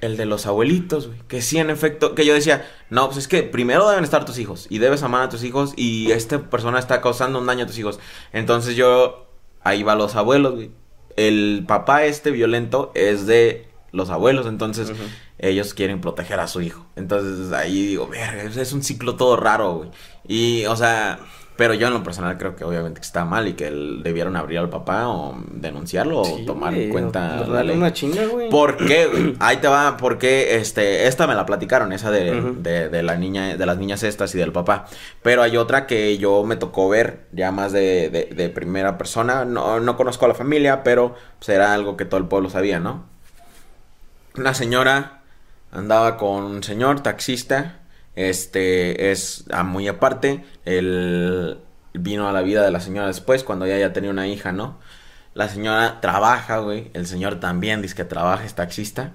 [0.00, 1.18] El de los abuelitos, güey.
[1.28, 4.38] Que sí, en efecto, que yo decía, no, pues es que primero deben estar tus
[4.38, 4.66] hijos.
[4.70, 5.72] Y debes amar a tus hijos.
[5.76, 8.00] Y esta persona está causando un daño a tus hijos.
[8.32, 9.25] Entonces yo,
[9.66, 10.70] ahí va los abuelos, güey.
[11.16, 14.46] El papá este violento es de los abuelos.
[14.46, 14.92] Entonces
[15.38, 16.86] ellos quieren proteger a su hijo.
[16.96, 19.90] Entonces ahí digo, verga, es- es un ciclo todo raro, güey.
[20.28, 21.18] Y, o sea,
[21.56, 24.58] pero yo en lo personal creo que obviamente está mal y que el- debieron abrir
[24.58, 27.76] al papá o denunciarlo Sí, o tomar en cuenta darle ley.
[27.76, 28.50] una chinga, güey.
[28.50, 29.34] ¿Por qué, güey?
[29.40, 33.56] Ahí te va, porque este, esta me la platicaron, esa de, de, de la niña,
[33.56, 34.86] de las niñas estas y del papá.
[35.22, 39.44] Pero hay otra que yo me tocó ver ya más de, de, de primera persona.
[39.44, 42.80] No, no conozco a la familia, pero pues, era algo que todo el pueblo sabía,
[42.80, 43.04] ¿no?
[44.36, 45.20] Una señora
[45.72, 47.76] andaba con un señor taxista.
[48.16, 50.44] Este es ah, muy aparte.
[50.64, 51.58] Él
[51.92, 54.78] vino a la vida de la señora después, cuando ella ya tenía una hija, ¿no?
[55.34, 56.90] La señora trabaja, güey.
[56.94, 59.12] El señor también dice que trabaja, es taxista.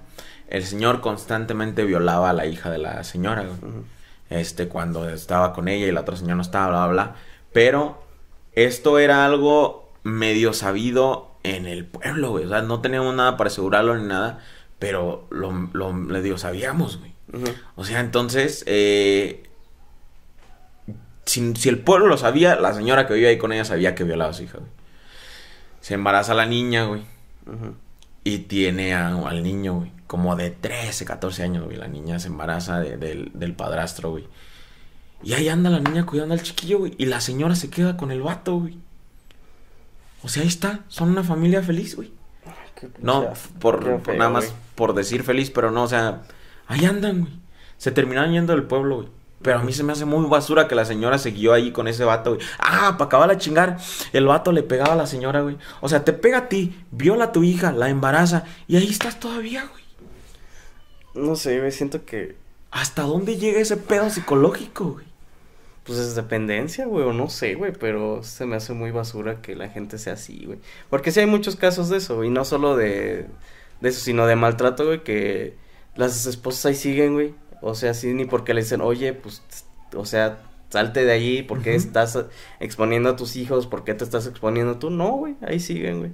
[0.48, 3.84] El señor constantemente violaba a la hija de la señora, güey.
[4.30, 7.14] Este, cuando estaba con ella y la otra señora no estaba, bla, bla, bla.
[7.52, 8.02] Pero
[8.52, 12.44] esto era algo medio sabido en el pueblo, güey.
[12.44, 14.38] O sea, no teníamos nada para asegurarlo ni nada.
[14.78, 17.11] Pero lo, lo, le digo, sabíamos, güey.
[17.76, 19.42] O sea, entonces, eh,
[21.24, 24.04] si, si el pueblo lo sabía, la señora que vivía ahí con ella sabía que
[24.04, 24.70] violaba a su hija, güey.
[25.80, 27.02] Se embaraza la niña, güey.
[28.24, 29.92] Y tiene a- al niño, güey.
[30.06, 31.76] Como de 13, 14 años, güey.
[31.76, 34.28] La niña se embaraza de- del, del padrastro, güey.
[35.24, 36.94] Y ahí anda la niña cuidando al chiquillo, güey.
[36.98, 38.78] Y la señora se queda con el vato, güey.
[40.22, 42.12] O sea, ahí está, son una familia feliz, güey.
[43.00, 44.56] No, por, qué por feo, nada más güey.
[44.74, 46.22] por decir feliz, pero no, o sea,
[46.66, 47.32] ahí andan, güey.
[47.76, 49.08] Se terminaron yendo del pueblo, güey.
[49.42, 52.04] Pero a mí se me hace muy basura que la señora siguió ahí con ese
[52.04, 52.46] vato, güey.
[52.58, 53.78] Ah, para acabar la chingar.
[54.12, 55.58] El vato le pegaba a la señora, güey.
[55.80, 58.44] O sea, te pega a ti, viola a tu hija, la embaraza.
[58.68, 61.26] Y ahí estás todavía, güey.
[61.26, 62.36] No sé, güey, siento que
[62.72, 65.12] ¿Hasta dónde llega ese pedo psicológico, güey?
[65.84, 69.56] pues es dependencia, güey, o no sé, güey, pero se me hace muy basura que
[69.56, 70.60] la gente sea así, güey.
[70.88, 73.26] Porque sí hay muchos casos de eso, y no solo de,
[73.80, 75.56] de eso, sino de maltrato, güey, que
[75.96, 77.34] las esposas ahí siguen, güey.
[77.60, 79.42] O sea, sí, ni porque le dicen, oye, pues,
[79.94, 80.38] o sea,
[80.70, 82.18] salte de allí, ¿por qué estás
[82.60, 83.66] exponiendo a tus hijos?
[83.66, 84.90] ¿Por qué te estás exponiendo tú?
[84.90, 86.10] No, güey, ahí siguen, güey.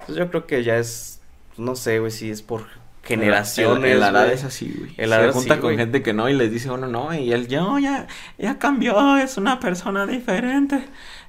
[0.00, 1.20] Entonces yo creo que ya es,
[1.56, 2.66] no sé, güey, si es por
[3.02, 4.94] generaciones, El, el es así, güey.
[4.96, 5.76] El Se junta sí, con güey.
[5.76, 7.12] gente que no y les dice uno no.
[7.14, 8.06] Y él, yo ya,
[8.38, 10.84] ya cambió, es una persona diferente.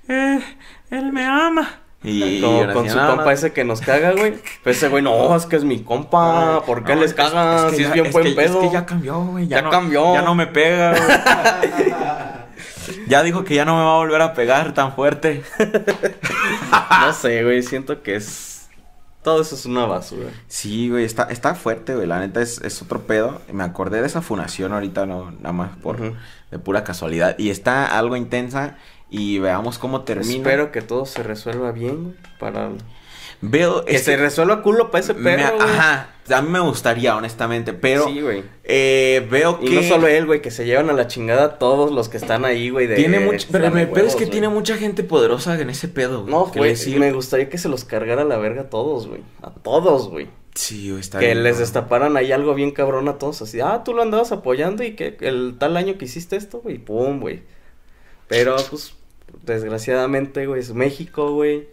[0.08, 0.40] Eh,
[0.92, 1.83] él me ama.
[2.04, 4.34] Y Como con su compa ese que nos caga, güey.
[4.64, 6.62] Pues ese güey, no, es que es mi compa.
[6.66, 7.70] ¿Por qué No, les es- caga?
[7.70, 8.62] que si es ya- bien buen que- pedo.
[8.62, 9.48] Es que ya cambió, güey.
[9.48, 10.14] Ya, Ya no, cambió.
[10.14, 11.94] Ya no me pega, güey.
[13.08, 15.44] ya dijo que ya no me va a volver a pegar tan fuerte.
[17.06, 17.62] No sé, güey.
[17.64, 18.68] Siento que es.
[19.24, 20.30] Todo eso es una basura.
[20.48, 22.08] Sí, güey, está, está fuerte, güey.
[22.08, 23.42] La neta es, es otro pedo.
[23.52, 25.98] Me acordé de esa funación ahorita, no, nada más por
[26.52, 27.36] de pura casualidad.
[27.38, 28.78] Y está algo intensa.
[29.16, 30.38] Y veamos cómo termina.
[30.38, 32.18] Espero que todo se resuelva bien.
[32.40, 32.72] Para.
[33.42, 33.86] Veo.
[33.86, 35.62] Que es se resuelva culo para ese me- perro.
[35.62, 36.10] Ajá.
[36.34, 37.74] A mí me gustaría, honestamente.
[37.74, 38.44] Pero Sí, güey.
[38.64, 39.76] eh, veo Y que.
[39.76, 42.70] no solo él, güey, que se llevan a la chingada todos los que están ahí,
[42.72, 42.88] güey.
[42.88, 43.48] de- Tiene mucho.
[43.52, 46.32] Pero el pedo es que tiene mucha gente poderosa en ese pedo, güey.
[46.34, 49.22] No, que güey, me gustaría que se los cargara a la verga a todos, güey.
[49.44, 50.28] A todos, güey.
[50.56, 51.60] Sí, güey, está que bien, les cabrón.
[51.66, 55.18] destaparan ahí algo bien cabrón a todos, así, ah, tú lo andabas apoyando y que
[55.22, 57.42] el tal año que hiciste esto, güey, pum, güey.
[58.28, 58.94] Pero, pues,
[59.44, 61.68] desgraciadamente, güey, es México, güey.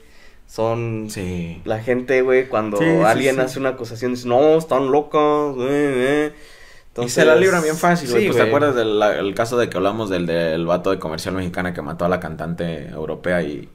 [0.47, 1.61] Son Sí.
[1.65, 3.41] la gente, güey, cuando Sí, sí, alguien sí.
[3.41, 6.33] hace una acusación, dice, no, están locos, güey, eh.
[7.05, 8.23] y se la libran bien fácil, güey.
[8.23, 10.99] Sí, pues te acuerdas del la- el caso de que hablamos del, del vato de
[10.99, 13.69] comercial mexicana que mató a la cantante europea y,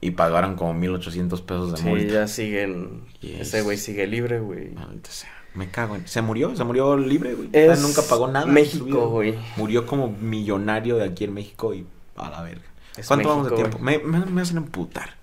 [0.00, 2.12] y pagaron como 1800 pesos de Sí, multa.
[2.14, 3.40] ya siguen, Yes.
[3.40, 4.70] ese güey sigue libre, güey.
[4.70, 5.30] Maldita sea.
[5.54, 6.06] Me cago en...
[6.06, 7.48] Se murió, se murió libre, güey.
[7.52, 8.46] Es O sea, nunca pagó nada.
[8.46, 9.34] México, güey.
[9.56, 11.84] Murió como millonario de aquí en México y
[12.16, 12.62] a la verga.
[12.96, 13.78] Es ¿Cuánto vamos de tiempo?
[13.78, 15.14] Me, me, me hacen emputar.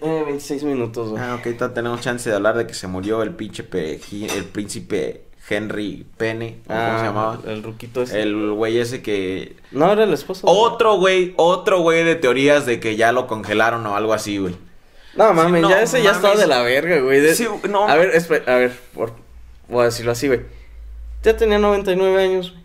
[0.00, 1.22] Eh, 26 minutos, güey.
[1.22, 5.24] Ah, ok, todavía tenemos chance de hablar de que se murió el pinche el príncipe
[5.50, 7.38] Henry Pene, ¿o ¿cómo Ah, se llamaba?
[7.46, 8.20] El ruquito ese.
[8.22, 9.56] El güey ese que...
[9.72, 10.46] No, era el esposo.
[10.46, 14.54] Otro güey, otro güey de teorías de que ya lo congelaron o algo así, güey.
[15.16, 17.20] No mames, no ya ese ya estaba de la verga, güey.
[17.20, 17.88] de- Sí, no.
[17.88, 19.12] A ver, espera, a ver, por...
[19.68, 20.42] voy a decirlo así, güey.
[21.24, 22.62] Ya tenía 99 años, güey.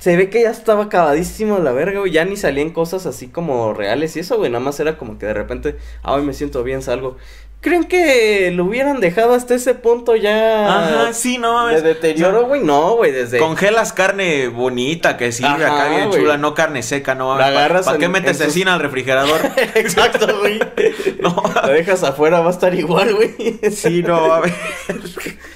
[0.00, 2.10] Se ve que ya estaba acabadísimo de la verga, güey.
[2.10, 4.50] Ya ni salían cosas así como reales y eso, güey.
[4.50, 7.16] Nada más era como que de repente, ah, hoy me siento bien, salgo.
[7.60, 10.64] ¿Creen que lo hubieran dejado hasta ese punto ya?
[11.04, 11.82] Ajá, sí, no De mames.
[11.82, 12.64] deterioro, O sea, güey.
[12.64, 13.36] No, güey, desde.
[13.38, 17.52] Congelas carne bonita que Ajá, acá bien chula, no carne seca, no La mames.
[17.52, 19.38] ¿Para agarras qué metes sus- cecina al refrigerador?
[19.74, 20.58] Exacto, güey.
[21.20, 21.36] No.
[21.54, 23.34] La dejas afuera, va a estar igual, güey.
[23.70, 24.54] Sí, no mames.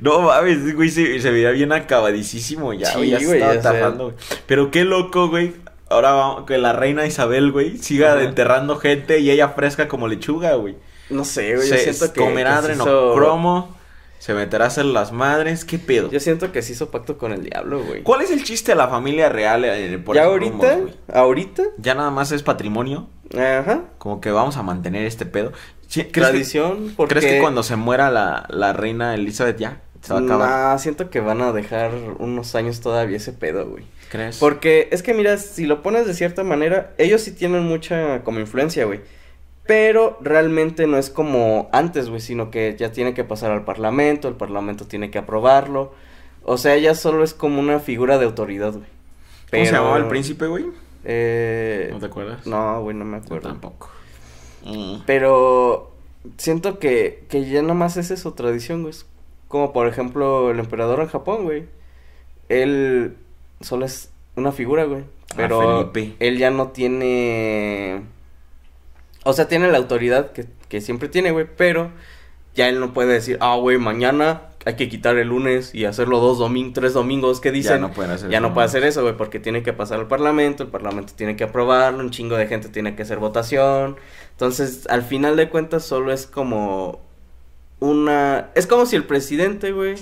[0.00, 3.10] No mames, güey, se, se veía bien acabadísimo ya, Sí, güey.
[3.10, 4.16] ya se güey, estaba tapando, güey.
[4.46, 5.54] Pero qué loco, güey.
[5.88, 8.22] Ahora vamos, que la reina Isabel, güey, siga Ajá.
[8.22, 10.76] enterrando gente y ella fresca como lechuga, güey.
[11.10, 11.68] No sé, güey.
[11.68, 12.20] Yo siento que.
[12.20, 13.76] comerá que adrenocromo,
[14.20, 16.10] se meterá a hacer las madres, qué pedo.
[16.10, 18.02] Yo siento que se hizo pacto con el diablo, güey.
[18.02, 20.94] ¿Cuál es el chiste de la familia real eh, por ya ahorita, rumos, güey?
[21.12, 25.52] ahorita, Ya nada más es patrimonio, ajá, como que vamos a mantener este pedo.
[25.92, 27.16] ¿Crees, que, tradición, porque...
[27.16, 30.50] ¿crees que cuando se muera la, la reina Elizabeth ya se va a acabar?
[30.50, 33.84] Nah, siento que van a dejar unos años todavía ese pedo, güey.
[34.10, 34.38] ¿Crees?
[34.38, 38.40] Porque es que mira, si lo pones de cierta manera, ellos sí tienen mucha como
[38.40, 39.00] influencia, güey.
[39.66, 44.26] Pero realmente no es como antes, güey, sino que ya tiene que pasar al parlamento,
[44.26, 45.92] el parlamento tiene que aprobarlo.
[46.42, 48.86] O sea, ya solo es como una figura de autoridad, güey.
[49.50, 50.66] ¿Cómo se llamaba el príncipe, güey?
[51.04, 51.88] Eh...
[51.92, 52.46] ¿No te acuerdas?
[52.46, 53.48] No, güey, no me Yo acuerdo.
[53.48, 53.90] tampoco.
[54.64, 55.02] Mm.
[55.06, 55.92] Pero
[56.36, 58.94] siento que, que ya nomás es eso, tradición, güey.
[59.50, 61.64] Como por ejemplo el emperador en Japón, güey.
[62.48, 63.16] Él
[63.60, 65.02] solo es una figura, güey.
[65.32, 68.02] Ah, Pero él ya no tiene...
[69.24, 71.48] O sea, tiene la autoridad que, que siempre tiene, güey.
[71.56, 71.90] Pero
[72.54, 76.20] ya él no puede decir, ah, güey, mañana hay que quitar el lunes y hacerlo
[76.20, 77.40] dos domingos, tres domingos.
[77.40, 77.80] ¿Qué dicen?
[77.80, 79.98] Ya no pueden hacer Ya eso, no puede hacer eso, güey, porque tiene que pasar
[79.98, 83.96] al parlamento, el parlamento tiene que aprobarlo, un chingo de gente tiene que hacer votación.
[84.30, 87.00] Entonces, al final de cuentas, solo es como
[87.80, 88.50] una...
[88.54, 89.96] Es como si el presidente, güey...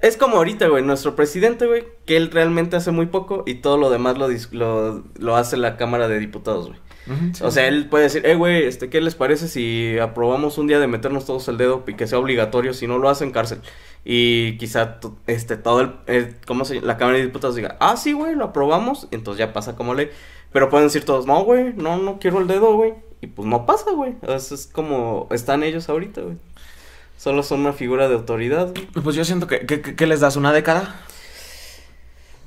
[0.00, 3.78] Es como ahorita, güey, nuestro presidente, güey, que él realmente hace muy poco y todo
[3.78, 6.78] lo demás lo, dis- lo, lo hace la Cámara de Diputados, güey.
[7.32, 7.42] Sí.
[7.42, 10.80] O sea, él puede decir, eh, güey, este, ¿qué les parece si aprobamos un día
[10.80, 12.74] de meternos todos el dedo y que sea obligatorio?
[12.74, 13.60] Si no lo hacen, cárcel.
[14.04, 18.12] Y quizá, este, todo el, eh, ¿cómo se La Cámara de Diputados diga, ah, sí,
[18.12, 19.08] güey, lo aprobamos.
[19.12, 20.10] Entonces ya pasa como ley.
[20.52, 22.92] Pero pueden decir todos, no, güey, no, no quiero el dedo, güey.
[23.22, 24.14] Y pues no pasa, güey.
[24.22, 26.36] Eso es como están ellos ahorita, güey.
[27.16, 28.86] Solo son una figura de autoridad, güey.
[29.02, 31.00] Pues yo siento que, que, les das una década.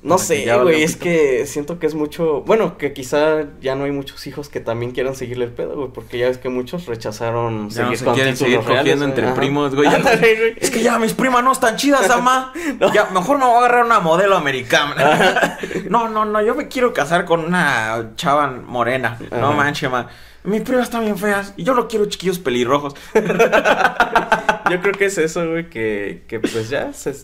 [0.01, 3.83] No Para sé, güey, es que siento que es mucho, bueno, que quizá ya no
[3.83, 6.85] hay muchos hijos que también quieran seguirle el pedo, güey, porque ya ves que muchos
[6.85, 9.35] rechazaron Ya no seguir se con quieren seguir reales, cogiendo entre Ajá.
[9.35, 9.91] primos, güey.
[9.91, 10.09] Ya no-.
[10.09, 12.53] Es que ya mis primas no están chidas, ama.
[12.79, 12.93] No.
[12.93, 15.57] Ya, mejor me voy a agarrar una modelo americana.
[15.89, 19.19] no, no, no, yo me quiero casar con una chava morena.
[19.31, 20.07] No manches, ma.
[20.43, 22.95] Mis primas están bien feas y yo no quiero chiquillos pelirrojos.
[24.69, 27.15] Yo creo que es eso, güey, que, que pues ya se...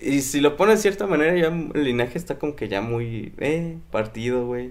[0.00, 3.32] Y si lo pones de cierta manera, ya el linaje está como que ya muy,
[3.38, 4.70] eh, partido, güey.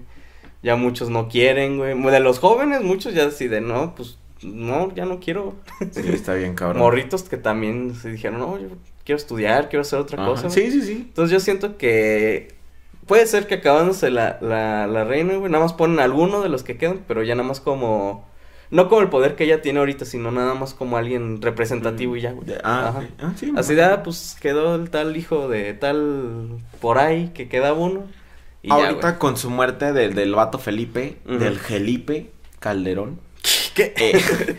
[0.62, 1.94] Ya muchos no quieren, güey.
[1.94, 5.56] De los jóvenes, muchos ya deciden, no, pues, no, ya no quiero.
[5.90, 6.78] Sí, está bien, cabrón.
[6.78, 8.68] Morritos que también se dijeron, no, yo
[9.04, 10.30] quiero estudiar, quiero hacer otra Ajá.
[10.30, 10.48] cosa.
[10.48, 10.54] güey".
[10.54, 11.04] Sí, sí, sí.
[11.08, 12.51] Entonces yo siento que
[13.06, 16.62] puede ser que acabándose la, la, la reina, güey, nada más ponen alguno de los
[16.62, 18.26] que quedan, pero ya nada más como,
[18.70, 22.20] no como el poder que ella tiene ahorita, sino nada más como alguien representativo y
[22.22, 22.46] ya, güey.
[22.64, 23.08] Ah, Ajá.
[23.20, 27.48] Ah, sí, Así de, ah, pues quedó el tal hijo de tal por ahí, que
[27.48, 28.04] queda uno.
[28.62, 33.18] Y Ahorita con su muerte del, del vato Felipe, del Gelipe Calderón.
[33.74, 33.92] ¿Qué?
[33.96, 34.56] eh,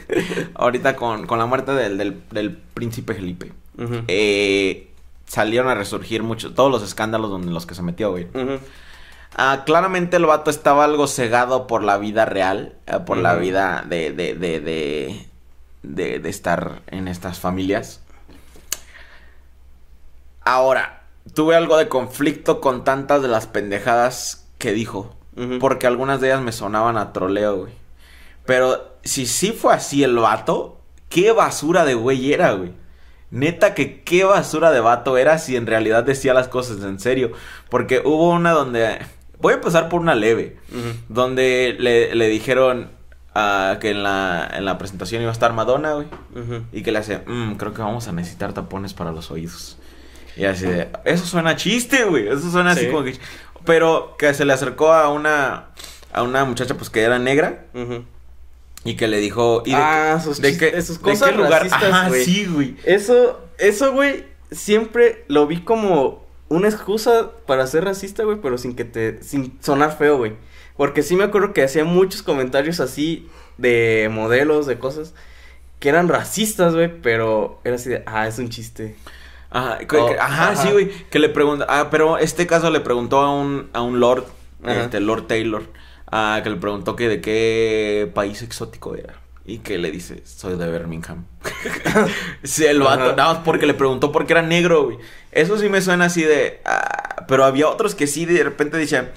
[0.56, 3.54] ahorita con, con la muerte del, del, del príncipe Felipe.
[3.78, 4.04] Ujú.
[4.08, 4.90] eh,
[5.26, 8.28] salieron a resurgir muchos, todos los escándalos donde los que se metió, güey.
[9.36, 13.84] Ah, claramente el vato estaba algo cegado por la vida real, eh, por la vida
[13.88, 15.28] de, de, de, de,
[15.82, 18.02] de, de estar en estas familias.
[20.42, 25.16] Ahora, tuve algo de conflicto con tantas de las pendejadas que dijo,
[25.60, 27.74] porque algunas de ellas me sonaban a troleo, güey.
[28.46, 32.72] Pero si sí fue así el vato, qué basura de güey era, güey.
[33.34, 37.32] Neta que qué basura de vato era si en realidad decía las cosas en serio.
[37.70, 39.00] Porque hubo una donde...
[39.40, 40.58] Voy a empezar por una leve.
[41.10, 42.92] Donde le, le dijeron
[43.82, 46.08] que en la, en la presentación iba a estar Madonna, güey.
[46.72, 49.78] Y que le hace, "Mm, creo que vamos a necesitar tapones para los oídos.
[50.38, 52.28] Y así de, eso suena chiste, güey.
[52.28, 52.88] Eso suena así Sí.
[52.92, 53.18] como que...
[53.66, 55.70] Pero que se le acercó a una...
[56.14, 57.66] A una muchacha pues que era negra.
[57.74, 58.04] Ujú.
[58.86, 59.64] Y que le dijo...
[59.66, 61.64] ¿y de Ah, sus de de qué lugar?
[61.64, 62.26] racistas, Ajá, güey.
[62.26, 62.76] sí, güey.
[62.84, 68.76] Eso, eso, güey, siempre lo vi como una excusa para ser racista, güey, pero sin
[68.76, 70.34] que te, sin sonar feo, güey.
[70.78, 75.14] Porque sí me acuerdo que hacía muchos comentarios así de modelos, de cosas,
[75.80, 78.96] que eran racistas, güey, pero era así de, ah, es un chiste.
[79.50, 80.56] Ajá, que- Oh, que- ajá, ajá.
[80.64, 80.90] sí, güey.
[81.10, 81.66] Que le pregunta.
[81.70, 84.26] Ah, pero este caso le preguntó a un, a un Lord,
[84.64, 84.84] Ajá.
[84.86, 85.64] este Lord Taylor,
[86.16, 89.16] ah, que le preguntó que de qué país exótico era.
[89.46, 91.26] Y que le dice, soy de Birmingham.
[92.44, 93.16] sí, el vato, Ajá.
[93.16, 94.98] nada más porque le preguntó por qué era negro, güey.
[95.34, 96.62] Eso sí me suena así de.
[96.66, 99.12] ah, pero había otros que sí de repente decían.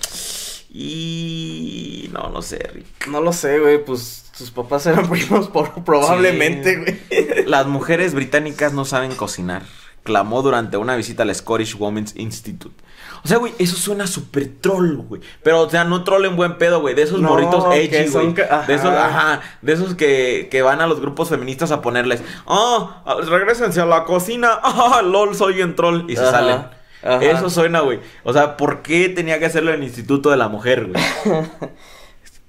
[0.68, 2.10] Y.
[2.12, 3.06] No, no sé, Rick.
[3.08, 6.74] No lo sé, güey, pues sus papás eran primos por, probablemente,
[7.10, 7.24] Sí.
[7.28, 7.44] güey.
[7.46, 9.62] Las mujeres británicas no saben cocinar.
[10.06, 12.74] Clamó durante una visita al Scottish Women's Institute.
[13.22, 15.20] O sea, güey, eso suena súper troll, güey.
[15.42, 16.94] Pero, o sea, no troll en buen pedo, güey.
[16.94, 18.32] De esos No, morritos edgy, güey.
[18.32, 19.40] De esos, ajá.
[19.62, 22.22] De esos que, que van a los grupos feministas a ponerles.
[22.44, 22.88] Oh,
[23.28, 24.50] regresense a la cocina.
[24.62, 26.08] Ah, lol, soy bien troll.
[26.08, 26.56] Y se Ajá, salen.
[27.02, 27.24] ajá.
[27.24, 27.98] Eso suena, güey.
[28.22, 31.02] O sea, ¿por qué tenía que hacerlo en el Instituto de la Mujer, güey?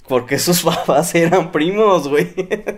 [0.08, 2.34] Porque sus papás eran primos, güey.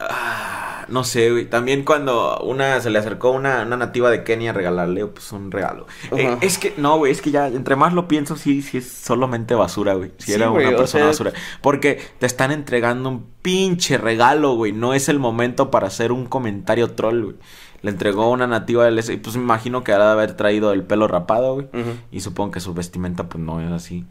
[0.00, 1.44] Ah, no sé, güey.
[1.48, 5.50] También cuando una se le acercó una, una nativa de Kenia a regalarle pues, un
[5.50, 5.86] regalo.
[6.16, 8.90] Eh, es que, no, güey, es que ya entre más lo pienso, sí, sí es
[8.90, 10.10] solamente basura, güey.
[10.18, 11.32] Si Sí, era güey, una persona sea- basura.
[11.62, 14.72] Porque te están entregando un pinche regalo, güey.
[14.72, 17.36] No es el momento para hacer un comentario troll, güey.
[17.82, 20.82] Le entregó una nativa del y pues me imagino que hará de haber traído el
[20.84, 21.68] pelo rapado, güey.
[22.10, 24.06] Y supongo que su vestimenta, pues no es así.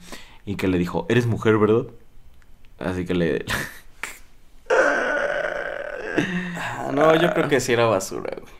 [0.46, 1.86] Y que le dijo, ¿eres mujer, verdad?
[2.80, 3.46] Así que le.
[6.58, 8.54] Ah, no, yo creo que sí era basura, güey.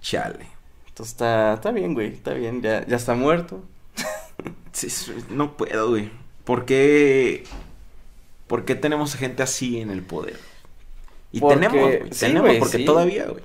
[0.00, 0.46] Chale.
[0.88, 3.62] Entonces está, está bien, güey, está bien, ya, ya está muerto.
[4.72, 4.88] Sí,
[5.30, 6.10] no puedo, güey.
[6.44, 7.44] ¿Por qué,
[8.46, 10.38] ¿Por qué tenemos gente así en el poder?
[11.32, 12.02] Y Porque- tenemos, güey.
[12.12, 12.84] sí, tenemos, güey, porque sí.
[12.84, 13.42] todavía, güey.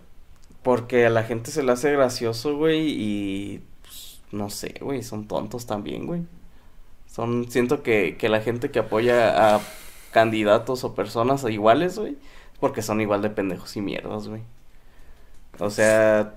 [0.64, 5.28] Porque a la gente se le hace gracioso, güey, y pues, no sé, güey, son
[5.28, 6.22] tontos también, güey.
[7.08, 9.62] Son, siento que, que la gente que apoya a
[10.12, 12.18] candidatos o personas iguales, güey,
[12.62, 14.44] porque son igual de pendejos y mierdas, güey.
[15.60, 16.36] O sea,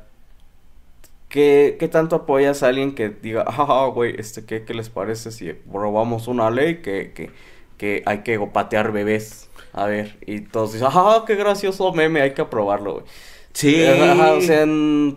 [1.28, 5.30] ¿qué, qué tanto apoyas a alguien que diga, ah, güey, este, ¿qué, qué les parece
[5.30, 7.30] si probamos una ley que, que,
[7.78, 9.50] que hay que patear bebés.
[9.72, 12.22] A ver, y todos dicen, ¡ah, qué gracioso meme!
[12.22, 13.04] Hay que aprobarlo, güey.
[13.52, 13.84] Sí.
[13.84, 15.16] Ajá, o sea, no,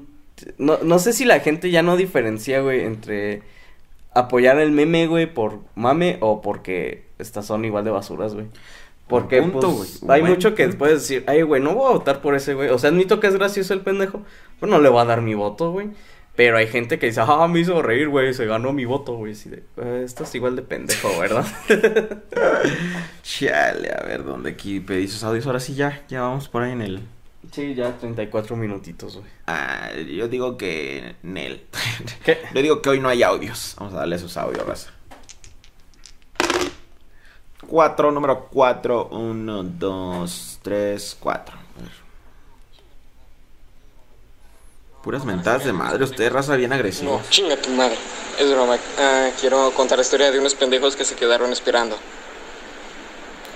[0.57, 3.43] no sé si la gente ya no diferencia, güey, entre
[4.13, 8.47] apoyar el meme, güey, por mame o porque estas son igual de basuras, güey.
[9.07, 10.77] Porque, punto, pues, hay mucho que punto.
[10.79, 12.69] puedes decir, ay, güey, no voy a votar por ese, güey.
[12.69, 14.21] O sea, admito que es gracioso el pendejo,
[14.59, 15.89] pero no le voy a dar mi voto, güey.
[16.35, 19.31] Pero hay gente que dice, ah, me hizo reír, güey, se ganó mi voto, güey.
[19.31, 21.45] Así de, "Eh, estás igual de pendejo, ¿verdad?
[23.23, 25.45] Chale, a ver, ¿dónde aquí pedí sus audios?
[25.47, 27.01] Ahora sí ya, ya vamos por ahí en el...
[27.51, 29.27] sí, ya 34 minutitos, güey.
[29.47, 31.63] Ah, yo digo que Nel.
[32.23, 32.37] ¿Qué?
[32.53, 33.75] Yo digo que hoy no hay audios.
[33.79, 34.91] Vamos a darle sus audios, raza.
[37.67, 39.07] Cuatro, número cuatro.
[39.11, 41.55] Uno, dos, tres, cuatro.
[41.55, 41.91] A ver.
[45.03, 47.11] Puras mentadas de madre, usted raza bien agresiva.
[47.11, 47.97] No, chinga tu madre.
[48.39, 48.77] Es broma.
[48.99, 51.97] Ah, quiero contar la historia de unos pendejos que se quedaron esperando.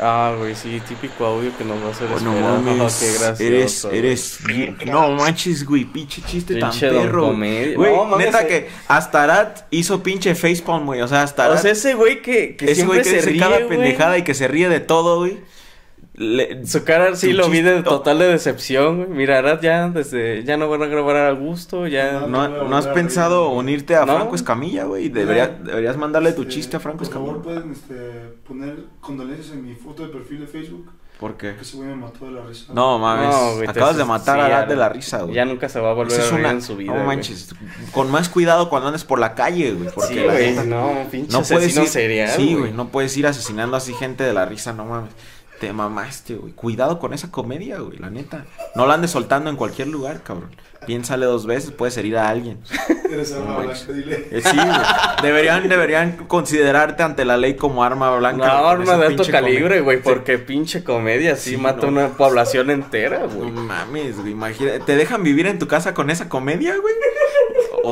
[0.03, 2.59] Ah, güey, sí, típico audio que nos va a hacer Bueno, esperar.
[2.61, 4.39] mames, eres, eres
[4.87, 7.35] No manches, güey, pinche chiste Pinche tan perro.
[7.35, 8.47] Güey, No, neta eh.
[8.47, 11.01] que hasta Arat hizo pinche facepalm, güey.
[11.01, 13.39] O sea, hasta O sea, ese güey que, que ese siempre güey que se ríe,
[13.39, 13.67] cada güey.
[13.69, 15.37] pendejada y que se ríe de todo, güey.
[16.13, 19.09] Le- Su cara sí lo vi de total de decepción, güey.
[19.09, 22.87] Mira, ahora ya desde ya no van a grabar a gusto, ya ¿No, no has
[22.87, 24.15] pensado unirte a No.
[24.17, 25.07] Franco Escamilla, güey?
[25.07, 27.31] Debería, deberías mandarle tu chiste a Franco Por Escamilla.
[27.31, 27.95] favor, pueden este,
[28.45, 30.91] poner condolencias en mi foto de perfil de Facebook.
[31.17, 31.53] ¿Por qué?
[31.55, 32.73] Que ese güey me mató de la risa.
[32.73, 33.29] No, mames.
[33.29, 35.35] No, güey, Acabas de matar sí, a Arad de la risa, güey.
[35.35, 36.87] Ya nunca se va a volver a es reír una- en su vida.
[36.91, 37.05] No güey.
[37.05, 37.53] manches.
[37.93, 39.89] Con más cuidado cuando andes por la calle, güey.
[39.93, 41.89] Porque Sí, la güey, neta- no, pinche No puedes asesino ir.
[41.89, 42.73] serial, sí, güey.
[42.73, 45.11] No puedes ir asesinando así gente de la risa, no mames.
[45.61, 46.53] Te mamaste, güey.
[46.53, 48.45] Cuidado con esa comedia, güey, la neta.
[48.75, 50.49] No la andes soltando en cualquier lugar, cabrón.
[50.87, 52.57] Piénsale dos veces, puedes herir a alguien.
[53.11, 54.27] Eres arma No blanca, dile.
[54.31, 54.67] Eh, sí, güey.
[55.21, 58.47] Deberían, deberían considerarte ante la ley como arma blanca.
[58.47, 60.03] No, arma de alto calibre, güey, Sí.
[60.03, 61.89] porque pinche comedia sí, Sí, mata no.
[61.89, 63.51] una población entera, No güey.
[63.51, 64.79] mames, güey, imagínate.
[64.79, 66.95] ¿Te dejan vivir en tu casa con esa comedia, güey?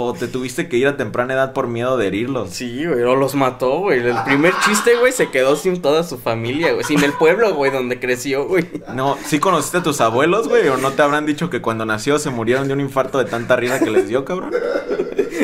[0.01, 2.51] ¿O te tuviste que ir a temprana edad por miedo de herirlos?
[2.51, 3.99] Sí, güey, o los mató, güey.
[3.99, 6.83] El primer chiste, güey, se quedó sin toda su familia, güey.
[6.83, 8.65] Sin el pueblo, güey, donde creció, güey.
[8.93, 10.67] No, ¿sí conociste a tus abuelos, güey?
[10.69, 13.55] ¿O no te habrán dicho que cuando nació se murieron de un infarto de tanta
[13.55, 14.51] risa que les dio, cabrón?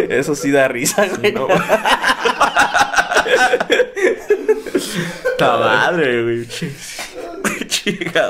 [0.10, 1.34] Eso sí da risa, güey.
[1.34, 1.48] No.
[5.40, 6.48] Madre, güey.
[7.68, 8.30] Chica.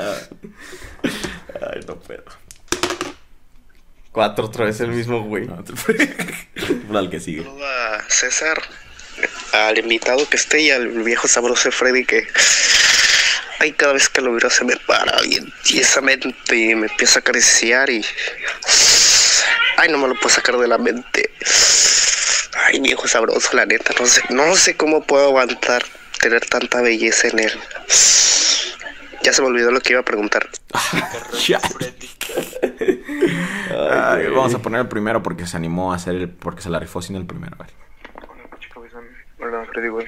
[1.02, 2.24] Ay, no puedo.
[4.16, 5.46] Cuatro otra vez el mismo, güey.
[6.94, 7.42] Al que sigue.
[7.42, 8.62] Saludo a César,
[9.52, 12.26] al invitado que esté y al viejo sabroso Freddy que
[13.58, 17.20] ay, cada vez que lo miro se me para bien tiesamente y me empieza a
[17.20, 18.02] acariciar y
[19.76, 21.30] ay, no me lo puedo sacar de la mente.
[22.54, 25.84] Ay, viejo sabroso, la neta, no sé, no sé cómo puedo aguantar
[26.20, 27.52] tener tanta belleza en él.
[29.26, 30.48] Ya se me olvidó lo que iba a preguntar.
[33.90, 36.28] Ay, vamos a poner el primero porque se animó a hacer el.
[36.30, 37.56] porque se la rifó sin el primero.
[37.58, 37.72] A ver.
[38.28, 39.04] Hola, Puchi Cabezón.
[39.40, 40.06] Hola, Freddy, güey.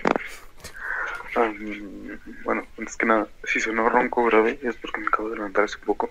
[2.44, 5.78] Bueno, antes que nada, si sonó ronco grave es porque me acabo de levantar hace
[5.78, 6.10] poco.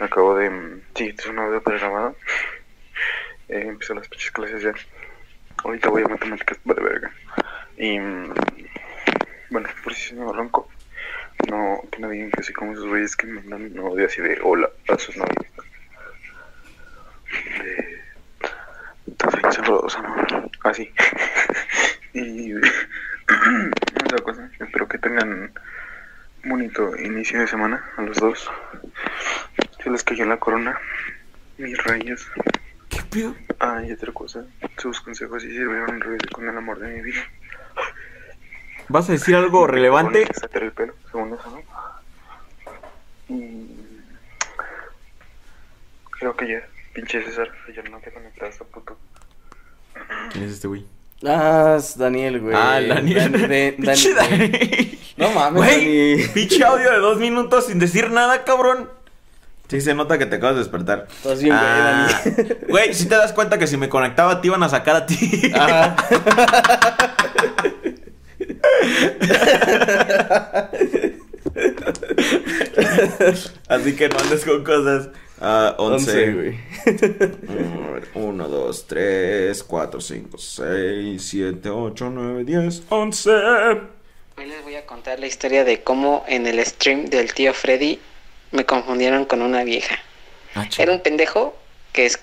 [0.00, 0.48] Me acabo de...
[0.48, 2.16] mm, Sí, es un audio pregrabado.
[3.50, 4.72] Eh, empezó las pinches clases ya.
[5.62, 7.10] Ahorita voy a matemáticas de verga.
[7.76, 7.98] Y...
[7.98, 8.32] mm,
[9.50, 10.70] Bueno, por si sonó ronco.
[11.50, 14.20] No, que no digan que así como esos güeyes que me mandan un audio así
[14.20, 15.46] de hola a sus novios.
[17.58, 18.00] De...
[19.06, 20.50] Estás sabrosa, ¿no?
[20.64, 20.92] Así.
[22.14, 22.52] y
[24.04, 25.52] otra cosa, espero que tengan
[26.44, 28.50] un bonito inicio de semana a los dos.
[29.82, 30.78] Se les cayó la corona,
[31.58, 32.26] mis reyes.
[32.88, 33.36] ¿Qué pedo?
[33.60, 34.44] Ah, y otra cosa,
[34.78, 37.22] sus consejos sí sirvieron regresé con el amor de mi vida.
[38.88, 40.26] ¿Vas a decir algo relevante?
[40.52, 43.34] El pelo, según eso, ¿no?
[43.34, 43.66] Y
[46.18, 46.60] creo que ya,
[46.94, 48.96] pinche César, ayer no te conectaste, puto.
[50.30, 50.86] ¿Quién es este güey?
[51.26, 52.54] Ah, es Daniel, güey.
[52.56, 53.32] Ah, el Daniel.
[53.32, 54.98] Dan- de- Pinche Dani- Dani.
[55.16, 56.28] No mames, Güey, Dani.
[56.34, 58.90] pinche audio de dos minutos sin decir nada, cabrón.
[59.68, 61.08] Sí, se nota que te acabas de despertar.
[61.10, 62.48] Estás bien, güey, Ah, Dani.
[62.68, 65.50] Güey, si te das cuenta que si me conectaba te iban a sacar a ti.
[65.54, 65.96] Ajá.
[73.68, 75.08] Así que no andes con cosas.
[75.40, 76.10] Ah, 11.
[76.10, 76.58] Once, güey.
[78.14, 83.30] 1, 2, 3, 4, 5, 6, 7, 8, 9, 10, 11.
[84.38, 87.98] Hoy les voy a contar la historia de cómo en el stream del tío Freddy
[88.52, 89.96] me confundieron con una vieja.
[90.54, 91.56] Ah, Era un pendejo
[91.92, 92.18] que es...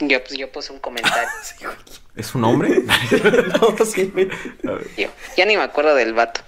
[0.00, 1.28] Yo, pues, yo puse un comentario.
[2.16, 2.82] ¿Es un hombre?
[3.60, 4.12] No, sí.
[4.96, 6.40] Yo, ya ni me acuerdo del vato.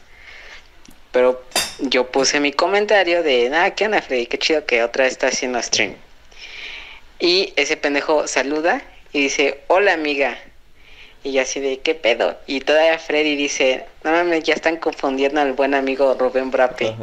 [1.13, 1.43] Pero
[1.81, 4.27] yo puse mi comentario de, ah, ¿qué onda, Freddy?
[4.27, 5.95] Qué chido que otra vez está haciendo stream.
[7.19, 10.39] Y ese pendejo saluda y dice, hola amiga.
[11.25, 12.39] Y yo así de, ¿qué pedo?
[12.47, 16.95] Y todavía Freddy dice, no mames, ya están confundiendo al buen amigo Rubén Brape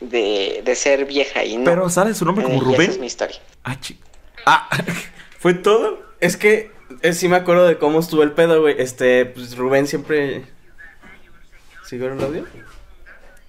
[0.00, 1.64] de, de ser vieja y no.
[1.64, 2.90] Pero ¿sale su nombre Eh, como y esa Rubén?
[2.90, 3.38] es mi historia.
[3.64, 3.76] Ah,
[4.46, 4.68] Ah,
[5.38, 6.02] ¿fue todo?
[6.20, 6.70] Es que
[7.02, 8.76] eh, sí me acuerdo de cómo estuvo el pedo, güey.
[8.78, 10.44] Este, pues Rubén siempre.
[11.84, 12.44] ¿Siguió el audio?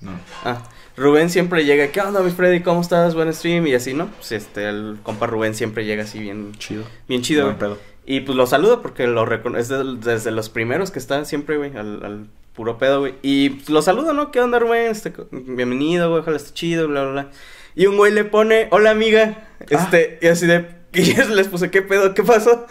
[0.01, 0.11] No.
[0.43, 0.63] Ah,
[0.97, 2.61] Rubén siempre llega, ¿qué onda, mi Freddy?
[2.61, 3.13] ¿Cómo estás?
[3.15, 4.07] Buen stream y así, ¿no?
[4.07, 6.83] Pues este, el compa Rubén siempre llega así bien Chido.
[7.07, 7.57] Bien chido, güey.
[7.57, 7.77] pedo.
[8.05, 9.25] Y pues lo saludo porque lo
[9.57, 13.13] es de- desde los primeros que están siempre, güey, al, al puro pedo, güey.
[13.21, 14.31] Y pues, lo saludo, ¿no?
[14.31, 14.89] ¿Qué onda, Rubén?
[14.91, 17.27] Este, bienvenido, güey, ojalá esté chido, bla, bla, bla.
[17.75, 19.49] Y un güey le pone, hola, amiga.
[19.69, 22.13] Este, y así de, y yo les puse, ¿qué pedo?
[22.15, 22.65] ¿Qué pasó?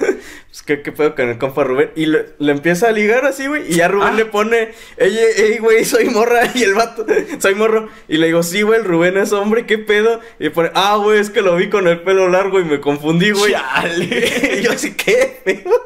[0.50, 1.92] Pues, ¿qué, qué pedo con el compa Rubén?
[1.94, 3.70] Y le, empieza a ligar así, güey.
[3.70, 4.16] Y ya Rubén Ah.
[4.16, 6.40] le pone, ey, ey, güey, soy morra.
[6.54, 7.06] Y el vato,
[7.38, 7.88] soy morro.
[8.08, 10.20] Y le digo, sí, güey, el Rubén es hombre, ¿qué pedo?
[10.40, 13.30] Y pone, ah, güey, es que lo vi con el pelo largo y me confundí,
[13.30, 13.54] güey.
[14.58, 15.80] y yo así, ¿qué pedo?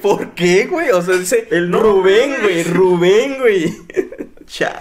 [0.00, 0.88] ¿Por qué, güey?
[0.92, 3.70] O sea, dice, El Rubén, güey, Rubén, güey.
[4.46, 4.80] Cha.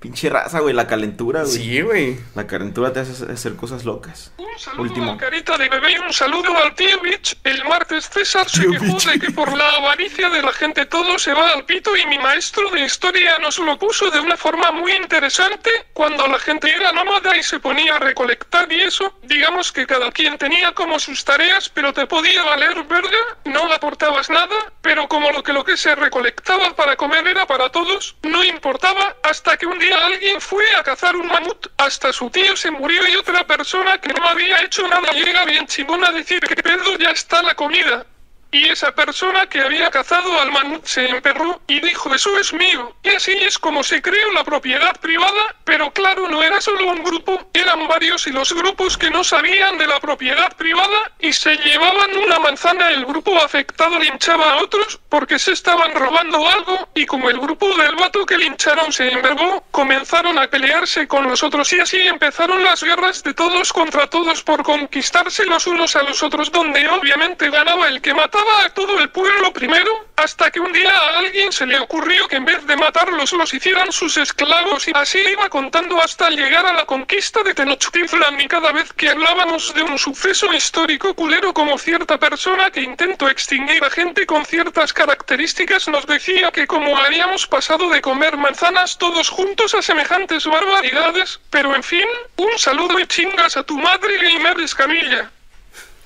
[0.00, 1.52] Pinche raza, güey, la calentura, güey.
[1.52, 2.18] Sí, güey.
[2.36, 4.32] La calentura te hace hacer cosas locas.
[4.38, 5.12] Un saludo Último.
[5.12, 7.36] al carita de bebé y un saludo al tío Bitch.
[7.42, 11.34] El martes César se quejó de que por la avaricia de la gente todo se
[11.34, 14.92] va al pito y mi maestro de historia nos lo puso de una forma muy
[14.92, 15.70] interesante.
[15.92, 20.12] Cuando la gente era nómada y se ponía a recolectar y eso, digamos que cada
[20.12, 25.30] quien tenía como sus tareas, pero te podía valer verga, no aportabas nada, pero como
[25.32, 29.66] lo que lo que se recolectaba para comer era para todos, no importaba hasta que
[29.66, 33.46] un día alguien fue a cazar un mamut, hasta su tío se murió y otra
[33.46, 37.42] persona que no había hecho nada llega bien chingón a decir que pedo ya está
[37.42, 38.06] la comida.
[38.50, 42.96] Y esa persona que había cazado al mamut se emperró y dijo eso es mío.
[43.02, 47.04] Y así es como se creó la propiedad privada, pero claro, no era solo un
[47.04, 51.56] grupo, eran varios y los grupos que no sabían de la propiedad privada y se
[51.56, 57.04] llevaban una manzana, el grupo afectado linchaba a otros porque se estaban robando algo y
[57.04, 61.70] como el grupo del vato que lincharon se envergó, comenzaron a pelearse con los otros
[61.74, 66.22] y así empezaron las guerras de todos contra todos por conquistarse los unos a los
[66.22, 70.72] otros donde obviamente ganaba el que mataba a todo el pueblo primero, hasta que un
[70.72, 74.88] día a alguien se le ocurrió que en vez de matarlos los hicieran sus esclavos
[74.88, 79.08] y así iba contando hasta llegar a la conquista de Tenochtitlan y cada vez que
[79.08, 84.44] hablábamos de un suceso histórico culero como cierta persona que intentó extinguir a gente con
[84.44, 90.46] ciertas características nos decía que como habíamos pasado de comer manzanas todos juntos a semejantes
[90.46, 95.30] barbaridades, pero en fin, un saludo y chingas a tu madre gamer Escamilla.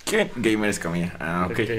[0.04, 0.30] ¿Qué?
[0.36, 1.12] Gamer Escamilla.
[1.18, 1.60] Ah, ok.
[1.60, 1.70] Ok.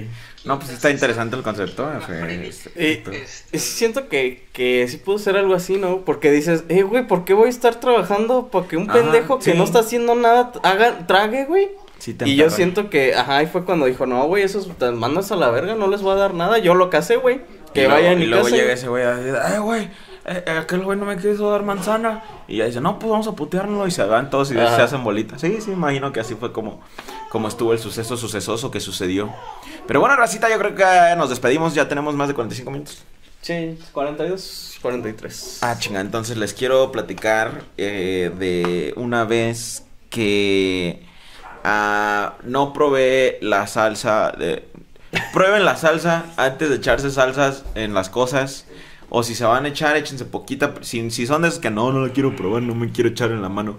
[0.46, 1.90] No, pues está interesante el concepto.
[2.10, 6.02] eh, Y, y sí siento que, que sí pudo ser algo así, ¿no?
[6.02, 9.40] Porque dices, eh, güey, ¿por qué voy a estar trabajando para que un Ajá, pendejo
[9.40, 9.58] que sí.
[9.58, 11.70] no está haciendo nada haga, trague, güey?
[12.00, 15.32] Sí Y yo siento que, ajá, ahí fue cuando dijo, no, güey, esos te mandas
[15.32, 17.36] a la verga, no les voy a dar nada, yo lo casé, güey.
[17.38, 18.60] Y Que luego- vayan y y luego casen.
[18.60, 19.90] llega ese güey a decir, ay, güey,
[20.26, 22.24] eh, eh, aquel güey no me quiso dar manzana.
[22.48, 23.86] Y ya dice, no, pues vamos a putearlo.
[23.88, 24.76] Y se van todos y Ajá.
[24.76, 25.42] se hacen bolitas.
[25.42, 26.82] Sí, sí, imagino que así fue como,
[27.30, 29.30] como estuvo el suceso sucesoso que sucedió.
[29.88, 31.74] Pero bueno, Racita, yo creo que nos despedimos.
[31.74, 33.04] Ya tenemos más de 45 minutos.
[33.42, 35.60] Sí, 42, 43.
[35.64, 41.04] Ah, chinga, entonces les quiero platicar eh, de una vez que
[41.66, 44.32] ah, no probé la salsa.
[44.32, 44.66] De...
[45.34, 48.66] Prueben la salsa antes de echarse salsas en las cosas.
[49.16, 50.74] O si se van a echar, échense poquita.
[50.82, 53.30] Si, si son de esos que no, no la quiero probar, no me quiero echar
[53.32, 53.78] en la mano.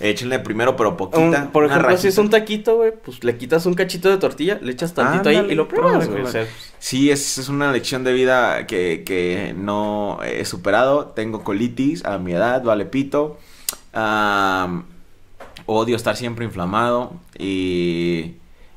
[0.00, 1.20] Échenle primero, pero poquita.
[1.44, 4.58] Un- por ejemplo, si es un taquito, güey, pues le quitas un cachito de tortilla,
[4.60, 6.22] le echas tantito ahí y lo pruebas, güey.
[6.78, 11.12] Sí, es, es una lección de vida que, que no he superado.
[11.14, 13.38] Tengo colitis a mi edad, vale pito.
[15.66, 18.32] Odio estar siempre inflamado y,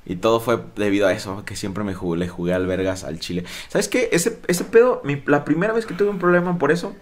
[0.05, 3.19] y todo fue debido a eso, que siempre me jugué, le jugué al vergas al
[3.19, 3.45] chile.
[3.69, 4.09] ¿Sabes qué?
[4.11, 6.95] Ese, ese pedo, mi- la primera vez que tuve un problema por eso,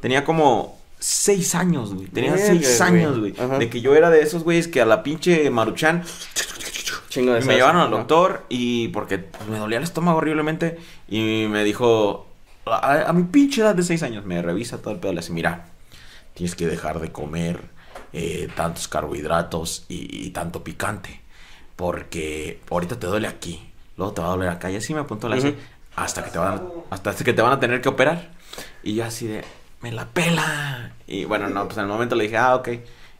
[0.00, 2.06] tenía como seis años, güey.
[2.08, 3.34] Tenía seis años, güey.
[3.58, 6.02] De que yo era de esos güeyes que a la pinche maruchan
[7.08, 10.78] Chingo de y me llevaron al doctor y porque me dolía el estómago horriblemente
[11.08, 12.26] y me dijo,
[12.66, 15.32] a, a mi pinche edad de 6 años, me revisa todo el pedo, le dice,
[15.32, 15.66] mira,
[16.34, 17.60] tienes que dejar de comer
[18.12, 21.20] eh, tantos carbohidratos y, y tanto picante
[21.76, 25.28] porque ahorita te duele aquí, luego te va a doler acá y así me apuntó
[25.28, 25.54] la Ujú.
[25.94, 28.30] hasta que te van a, hasta que te van a tener que operar
[28.82, 29.44] y yo así de,
[29.82, 32.68] me la pela y bueno, no, pues en el momento le dije, ah, ok.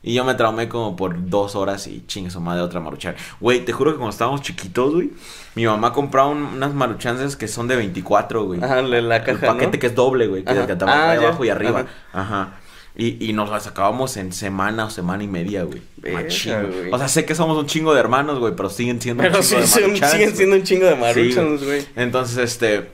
[0.02, 3.16] Y yo me traumé como por dos horas y chingue su madre otra maruchan.
[3.40, 5.11] Güey, te juro que cuando estábamos chiquitos, güey,
[5.57, 8.62] mi mamá compraba un- unas maruchances que son de 24, güey.
[8.62, 9.80] Ajá, la El caja, paquete ¿no?
[9.80, 10.66] que es doble, güey, que, Ajá.
[10.66, 11.26] que Ah, ya.
[11.28, 11.86] abajo y arriba.
[12.12, 12.50] Ajá.
[12.99, 15.82] Y, y nos las acabamos en semana o semana y media, güey.
[16.14, 16.90] Machín, güey.
[16.92, 19.42] O sea, sé que somos un chingo de hermanos, güey, pero siguen siendo Pero un
[19.42, 21.84] sí, chingo de son- maruchans, siguen siendo un chingo de Sí, maruchans, güey.
[21.94, 22.86] Entonces, este,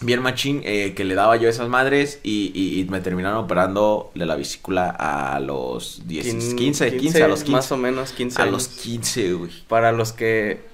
[0.00, 4.12] bien machín, eh, que le daba yo esas madres y, y- y me terminaron operando
[4.14, 7.52] de la vesícula a los 10, 15, 15, 15, a los 15.
[7.52, 8.52] Más o menos 15 a años.
[8.52, 9.50] los 15, güey.
[9.68, 10.69] Para los que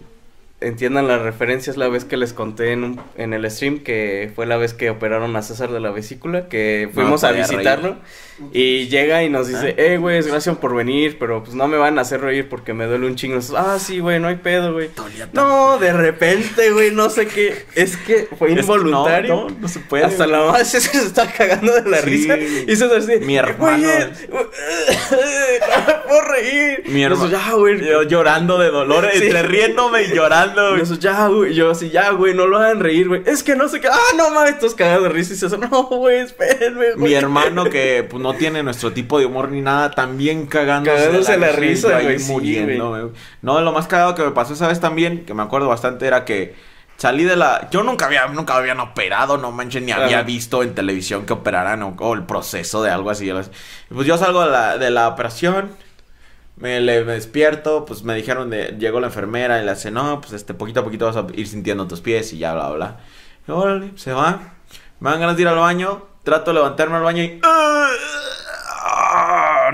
[0.60, 4.46] entiendan las referencias, la vez que les conté en, un- en el stream que fue
[4.46, 7.96] la vez que operaron a César de la vesícula, que fuimos a podía visitarlo
[8.52, 9.82] y llega y nos dice, Ah.
[9.82, 12.72] eh, güey, es gracias por venir, pero pues no me van a hacer reír porque
[12.74, 13.34] me duele un chingo.
[13.36, 14.88] Nosotros, ah, sí, güey, no hay pedo, güey.
[15.34, 19.34] No, de repente, güey, no sé qué, es que fue Es que involuntario.
[19.34, 20.04] No, no, no se puede.
[20.04, 22.06] Hasta la mamá se está cagando de la Sí.
[22.10, 22.38] risa.
[22.38, 23.58] Y César así, Mi hermano.
[23.78, 26.82] "Güey, eh, no me puedo reír.
[26.88, 27.24] Mi hermano.
[27.24, 27.84] Nosotros, ya, güey.
[27.84, 29.24] Yo llorando de dolor, Sí.
[29.26, 30.78] entre riéndome y llorando, Y güey.
[30.78, 31.54] nosotros, ya, güey.
[31.54, 33.22] Yo así, ya, güey, no lo hagan reír, güey.
[33.26, 33.88] Es que no sé qué.
[33.88, 35.34] Ah, no mames, todos cagados de risa.
[35.34, 37.10] Y César, no, güey, espérenme, güey.
[37.10, 41.38] Mi hermano que pues, no tiene nuestro tipo de humor ni nada, también cagándose, Cagándose
[41.38, 43.02] la risa, yo ahí güey, sí, muriendo, güey.
[43.42, 46.24] No, lo más cagado que me pasó esa vez también, que me acuerdo bastante, era
[46.24, 46.54] que
[46.96, 47.68] salí de la...
[47.70, 51.82] Yo nunca había, nunca habían operado, no manches, ni había visto en televisión que operaran
[51.82, 53.30] o, o el proceso de algo así.
[53.92, 55.70] Pues yo salgo de la, de la operación,
[56.56, 58.76] me, le, despierto, pues me dijeron de...
[58.78, 61.46] Llegó la enfermera y le hace, no, pues este, poquito a poquito vas a ir
[61.46, 62.96] sintiendo tus pies y ya, bla, bla.
[63.46, 64.54] Y órale, se va.
[65.00, 67.40] Me dan ganas de ir al baño, trato de levantarme al baño y...
[67.42, 67.86] ¡Ah!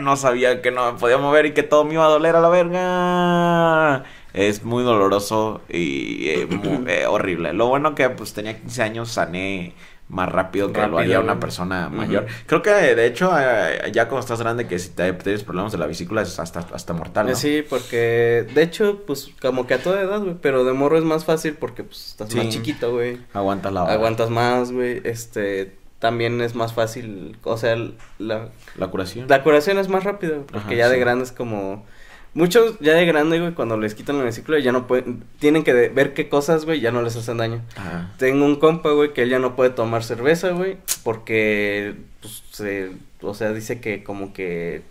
[0.01, 2.41] No sabía que no me podía mover y que todo me iba a doler a
[2.41, 4.05] la verga.
[4.33, 6.49] Es muy doloroso y eh,
[6.87, 7.53] eh, horrible.
[7.53, 9.75] Lo bueno que pues tenía 15 años, sané
[10.13, 12.27] más rápido que lo Rápido, haría una persona mayor.
[12.47, 15.79] Creo que de hecho eh, ya cuando estás grande que si te tienes problemas de
[15.79, 17.35] la vesícula es hasta, hasta mortal, ¿no?
[17.35, 20.37] Sí, porque de hecho, pues como que a toda edad, güey.
[20.41, 22.37] Pero de morro es más fácil porque pues estás Sí.
[22.37, 23.21] más chiquito, güey.
[23.33, 23.95] Aguantas la vara.
[23.95, 25.01] Aguantas más, güey.
[25.03, 27.75] Este, también es más fácil, o sea,
[28.19, 29.27] la, la curación.
[29.29, 31.87] la curación es más rápida, güey, porque Ajá, ya de grande es como...
[32.35, 35.23] Muchos ya de grande, güey, cuando les quitan la vesícula ya no pueden...
[35.39, 37.61] Tienen que ver qué cosas, güey, ya no les hacen daño.
[37.77, 38.11] Ajá.
[38.17, 42.91] Tengo un compa, güey, que él ya no puede tomar cerveza, güey, porque, pues, se,
[43.21, 44.83] o sea, dice que como que,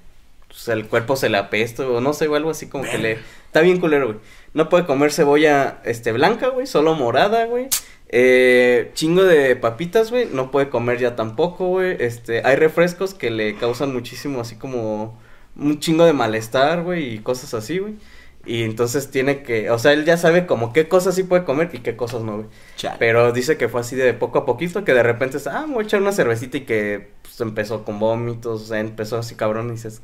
[0.47, 3.17] pues, el cuerpo se le apesta, o no sé, o algo así como que le...
[3.47, 4.19] Está bien culero, güey.
[4.53, 7.67] No puede comer cebolla, este, blanca, güey, solo morada, güey.
[8.09, 11.95] Eh, chingo de papitas, güey, no puede comer ya tampoco, güey.
[11.99, 15.19] Este, hay refrescos que le causan muchísimo, así como,
[15.55, 17.95] un chingo de malestar, güey, y cosas así, güey.
[18.43, 21.69] Y entonces tiene que, o sea, él ya sabe como qué cosas sí puede comer
[21.73, 22.47] y qué cosas no, güey.
[22.75, 22.95] Chale.
[22.97, 25.83] Pero dice que fue así de poco a poquito, que de repente, ah, me voy
[25.83, 29.67] a echar una cervecita y que pues, empezó con vómitos, o sea, empezó así cabrón
[29.67, 30.01] y dices,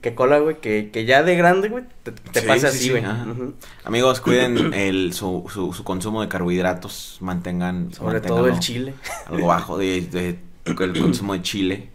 [0.00, 2.78] qué cola, güey, que, que ya de grande, güey, te, te Sí, pasa sí, así,
[2.78, 3.04] sí, güey.
[3.84, 7.92] Amigos, cuiden el, su, su, su consumo de carbohidratos, mantengan...
[7.94, 8.94] Sobre todo el chile.
[9.26, 11.90] Algo bajo de, de- el consumo de chile.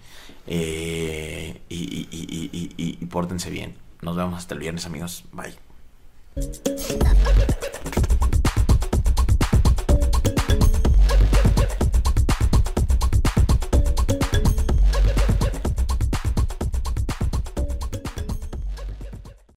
[0.47, 3.75] Eh, y, y, y, y, y- pórtense bien.
[4.01, 5.23] Nos vemos hasta el viernes, amigos.
[5.31, 5.53] Bye.